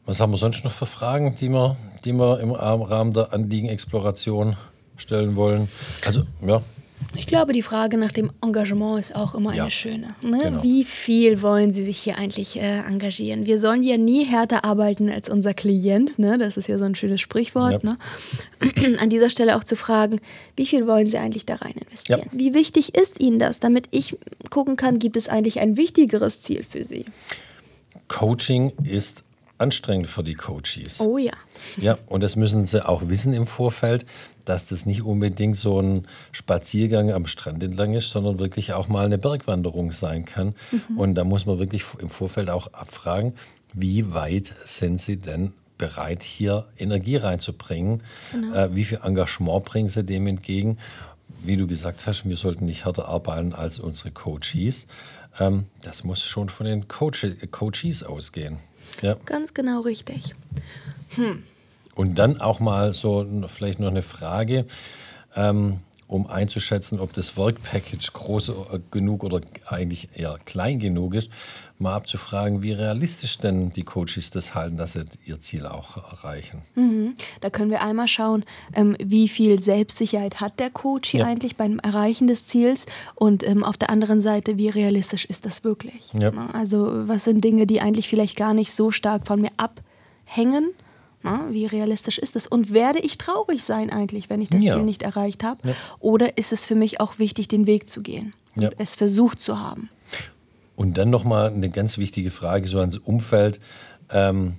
Was 0.06 0.20
haben 0.20 0.32
wir 0.32 0.38
sonst 0.38 0.64
noch 0.64 0.72
für 0.72 0.86
Fragen, 0.86 1.36
die 1.36 1.50
wir, 1.50 1.78
die 2.06 2.14
wir 2.14 2.40
im 2.42 2.52
Rahmen 2.52 3.12
der 3.14 3.34
Anliegenexploration 3.34 4.56
stellen 4.98 5.36
wollen? 5.36 5.68
Also, 6.06 6.24
ja. 6.46 6.62
Ich 7.20 7.28
glaube, 7.28 7.54
die 7.54 7.62
Frage 7.62 7.98
nach 7.98 8.12
dem 8.12 8.32
Engagement 8.44 9.00
ist 9.00 9.16
auch 9.16 9.36
immer 9.36 9.54
ja, 9.54 9.64
eine 9.64 9.72
schöne. 9.72 10.16
Ne? 10.22 10.40
Genau. 10.42 10.64
Wie 10.64 10.84
viel 10.84 11.42
wollen 11.42 11.72
Sie 11.72 11.84
sich 11.84 12.00
hier 12.00 12.18
eigentlich 12.18 12.58
äh, 12.58 12.80
engagieren? 12.80 13.46
Wir 13.46 13.60
sollen 13.60 13.84
ja 13.84 13.98
nie 13.98 14.24
härter 14.24 14.64
arbeiten 14.64 15.10
als 15.10 15.30
unser 15.30 15.54
Klient. 15.54 16.18
Ne? 16.18 16.38
Das 16.38 16.58
ist 16.58 16.68
ja 16.68 16.78
so 16.78 16.86
ein 16.86 16.96
schönes 16.96 17.22
Sprichwort. 17.22 17.84
Ja. 17.84 17.90
Ne? 17.92 18.98
An 19.00 19.10
dieser 19.10 19.30
Stelle 19.30 19.58
auch 19.58 19.64
zu 19.64 19.76
fragen, 19.76 20.20
wie 20.56 20.66
viel 20.66 20.88
wollen 20.88 21.08
Sie 21.08 21.18
eigentlich 21.18 21.46
da 21.46 21.56
rein 21.56 21.74
investieren? 21.74 22.22
Ja. 22.24 22.40
Wie 22.40 22.54
wichtig 22.54 22.96
ist 22.96 23.22
Ihnen 23.22 23.40
das, 23.40 23.60
damit 23.60 23.88
ich 23.92 24.18
gucken 24.50 24.76
kann, 24.76 25.00
gibt 25.00 25.18
es 25.18 25.28
eigentlich 25.28 25.60
ein 25.60 25.78
wichtigeres 25.78 26.42
Ziel 26.42 26.64
für 26.68 26.84
Sie? 26.84 27.06
Coaching 28.08 28.72
ist 28.84 29.24
anstrengend 29.60 30.08
für 30.08 30.24
die 30.24 30.36
Coaches. 30.36 31.00
Oh 31.00 31.18
ja. 31.18 31.34
Ja, 31.78 31.98
und 32.08 32.24
das 32.24 32.36
müssen 32.36 32.66
sie 32.66 32.88
auch 32.88 33.08
wissen 33.08 33.34
im 33.34 33.46
Vorfeld, 33.46 34.06
dass 34.50 34.66
das 34.66 34.88
nicht 34.88 35.04
unbedingt 35.04 35.56
so 35.58 35.80
ein 35.80 36.08
Spaziergang 36.32 37.12
am 37.12 37.28
Strand 37.28 37.64
entlang 37.64 37.94
ist, 37.94 38.10
sondern 38.10 38.40
wirklich 38.40 38.74
auch 38.74 38.88
mal 38.88 39.06
eine 39.06 39.20
Bergwanderung 39.20 39.92
sein 39.92 40.26
kann. 40.26 40.56
Mhm. 40.72 40.98
Und 40.98 41.16
da 41.16 41.24
muss 41.24 41.46
man 41.46 41.60
wirklich 41.60 41.84
im 42.00 42.10
Vorfeld 42.10 42.50
auch 42.50 42.74
abfragen, 42.74 43.34
wie 43.74 44.12
weit 44.12 44.56
sind 44.66 45.00
sie 45.00 45.18
denn 45.18 45.54
bereit, 45.78 46.24
hier 46.24 46.66
Energie 46.80 47.18
reinzubringen? 47.18 48.02
Genau. 48.32 48.56
Äh, 48.56 48.76
wie 48.76 48.86
viel 48.86 49.00
Engagement 49.04 49.66
bringen 49.66 49.88
sie 49.88 50.04
dem 50.04 50.26
entgegen? 50.26 50.80
Wie 51.44 51.56
du 51.56 51.68
gesagt 51.68 52.08
hast, 52.08 52.28
wir 52.28 52.36
sollten 52.36 52.66
nicht 52.66 52.86
härter 52.86 53.08
arbeiten 53.08 53.54
als 53.54 53.78
unsere 53.78 54.10
Coaches. 54.10 54.88
Ähm, 55.40 55.66
das 55.84 56.04
muss 56.04 56.24
schon 56.24 56.50
von 56.50 56.66
den 56.66 56.88
Coach 56.88 57.26
Coaches 57.52 58.02
ausgehen. 58.02 58.58
Ja. 59.04 59.16
Ganz 59.26 59.54
genau 59.54 59.82
richtig. 59.82 60.34
Hm. 61.12 61.44
Und 62.00 62.18
dann 62.18 62.40
auch 62.40 62.62
mal 62.62 62.94
so 62.94 63.28
vielleicht 63.48 63.82
noch 63.82 63.90
eine 63.90 64.04
Frage, 64.04 64.66
ähm, 65.36 65.82
um 66.08 66.28
einzuschätzen, 66.28 66.98
ob 66.98 67.12
das 67.12 67.36
Work-Package 67.36 68.14
groß 68.14 68.50
äh, 68.50 68.54
genug 68.90 69.26
oder 69.26 69.42
eigentlich 69.66 70.08
eher 70.16 70.40
klein 70.46 70.80
genug 70.80 71.14
ist, 71.14 71.30
mal 71.78 71.96
abzufragen, 71.96 72.64
wie 72.64 72.72
realistisch 72.72 73.40
denn 73.40 73.74
die 73.74 73.84
Coaches 73.84 74.32
das 74.32 74.56
halten, 74.56 74.78
dass 74.78 74.94
sie 74.94 75.04
ihr 75.26 75.42
Ziel 75.42 75.66
auch 75.66 75.98
erreichen. 75.98 76.62
Mhm. 76.76 77.16
Da 77.42 77.50
können 77.50 77.70
wir 77.70 77.82
einmal 77.82 78.08
schauen, 78.08 78.46
ähm, 78.74 78.96
wie 79.04 79.28
viel 79.28 79.62
Selbstsicherheit 79.62 80.40
hat 80.40 80.58
der 80.62 80.70
Coach 80.70 81.14
ja. 81.14 81.26
eigentlich 81.26 81.58
beim 81.58 81.80
Erreichen 81.80 82.28
des 82.28 82.46
Ziels 82.46 82.86
und 83.16 83.46
ähm, 83.46 83.66
auf 83.66 83.76
der 83.76 83.90
anderen 83.90 84.22
Seite, 84.22 84.58
wie 84.58 84.70
realistisch 84.70 85.26
ist 85.26 85.46
das 85.46 85.66
wirklich? 85.66 86.14
Ja. 86.18 86.32
Also 86.54 87.10
was 87.10 87.26
sind 87.26 87.44
Dinge, 87.44 87.68
die 87.68 87.82
eigentlich 87.82 88.08
vielleicht 88.08 88.38
gar 88.38 88.54
nicht 88.54 88.72
so 88.72 88.90
stark 88.90 89.28
von 89.28 89.42
mir 89.42 89.52
abhängen? 89.58 90.74
Na, 91.22 91.48
wie 91.52 91.66
realistisch 91.66 92.18
ist 92.18 92.36
das? 92.36 92.48
Und 92.48 92.74
werde 92.74 93.00
ich 93.00 93.18
traurig 93.18 93.64
sein 93.64 93.90
eigentlich, 93.90 94.30
wenn 94.30 94.42
ich 94.42 94.50
das 94.50 94.64
ja. 94.64 94.76
Ziel 94.76 94.84
nicht 94.84 95.04
erreicht 95.04 95.44
habe? 95.44 95.70
Ja. 95.70 95.76
Oder 96.00 96.38
ist 96.38 96.54
es 96.54 96.66
für 96.66 96.76
mich 96.76 97.02
auch 97.02 97.20
wichtig, 97.20 97.48
den 97.48 97.68
Weg 97.68 97.90
zu 97.90 98.02
gehen 98.02 98.34
und 98.56 98.64
ja. 98.64 98.70
es 98.78 98.96
versucht 98.96 99.42
zu 99.42 99.60
haben? 99.60 99.90
Und 100.76 100.98
dann 100.98 101.10
nochmal 101.10 101.52
eine 101.52 101.70
ganz 101.70 101.98
wichtige 101.98 102.32
Frage 102.32 102.68
so 102.68 102.80
ans 102.80 102.98
Umfeld. 102.98 103.60
Ähm, 104.12 104.56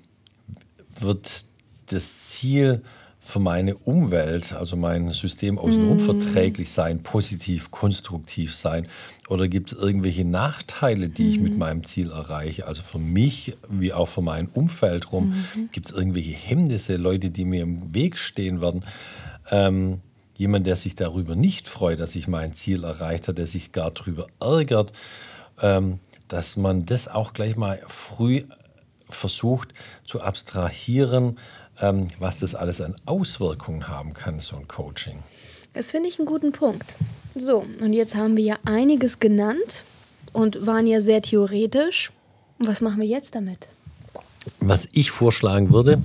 wird 0.98 1.44
das 1.86 2.28
Ziel 2.28 2.82
für 3.30 3.38
meine 3.38 3.76
Umwelt, 3.76 4.52
also 4.52 4.76
mein 4.76 5.10
System 5.12 5.58
außenrum 5.58 5.98
mm. 5.98 6.00
verträglich 6.00 6.70
sein, 6.70 7.02
positiv, 7.02 7.70
konstruktiv 7.70 8.54
sein? 8.54 8.86
Oder 9.28 9.48
gibt 9.48 9.72
es 9.72 9.78
irgendwelche 9.78 10.24
Nachteile, 10.24 11.08
die 11.08 11.24
mm. 11.24 11.30
ich 11.30 11.40
mit 11.40 11.52
mhm. 11.52 11.58
meinem 11.58 11.84
Ziel 11.84 12.10
erreiche? 12.10 12.66
Also 12.66 12.82
für 12.82 12.98
mich 12.98 13.56
wie 13.68 13.92
auch 13.92 14.06
für 14.06 14.22
mein 14.22 14.48
Umfeld 14.48 15.12
rum, 15.12 15.30
mm. 15.30 15.70
gibt 15.72 15.90
es 15.90 15.96
irgendwelche 15.96 16.32
Hemmnisse, 16.32 16.96
Leute, 16.96 17.30
die 17.30 17.44
mir 17.44 17.62
im 17.62 17.94
Weg 17.94 18.18
stehen 18.18 18.60
werden? 18.60 18.84
Ähm, 19.50 20.00
jemand, 20.36 20.66
der 20.66 20.76
sich 20.76 20.96
darüber 20.96 21.36
nicht 21.36 21.68
freut, 21.68 22.00
dass 22.00 22.16
ich 22.16 22.28
mein 22.28 22.54
Ziel 22.54 22.84
erreicht 22.84 23.28
habe, 23.28 23.34
der 23.34 23.46
sich 23.46 23.72
gar 23.72 23.90
darüber 23.90 24.26
ärgert. 24.40 24.92
Ähm, 25.62 26.00
dass 26.30 26.56
man 26.56 26.86
das 26.86 27.08
auch 27.08 27.32
gleich 27.32 27.56
mal 27.56 27.80
früh 27.88 28.44
versucht 29.08 29.74
zu 30.04 30.20
abstrahieren, 30.20 31.38
ähm, 31.80 32.06
was 32.18 32.38
das 32.38 32.54
alles 32.54 32.80
an 32.80 32.94
Auswirkungen 33.06 33.88
haben 33.88 34.14
kann, 34.14 34.40
so 34.40 34.56
ein 34.56 34.68
Coaching. 34.68 35.18
Das 35.72 35.90
finde 35.92 36.08
ich 36.08 36.18
einen 36.18 36.26
guten 36.26 36.52
Punkt. 36.52 36.94
So, 37.34 37.64
und 37.80 37.92
jetzt 37.92 38.16
haben 38.16 38.36
wir 38.36 38.44
ja 38.44 38.56
einiges 38.64 39.20
genannt 39.20 39.84
und 40.32 40.66
waren 40.66 40.86
ja 40.86 41.00
sehr 41.00 41.22
theoretisch. 41.22 42.10
Was 42.58 42.80
machen 42.80 43.00
wir 43.00 43.08
jetzt 43.08 43.34
damit? 43.34 43.68
Was 44.58 44.88
ich 44.92 45.10
vorschlagen 45.10 45.72
würde, 45.72 46.02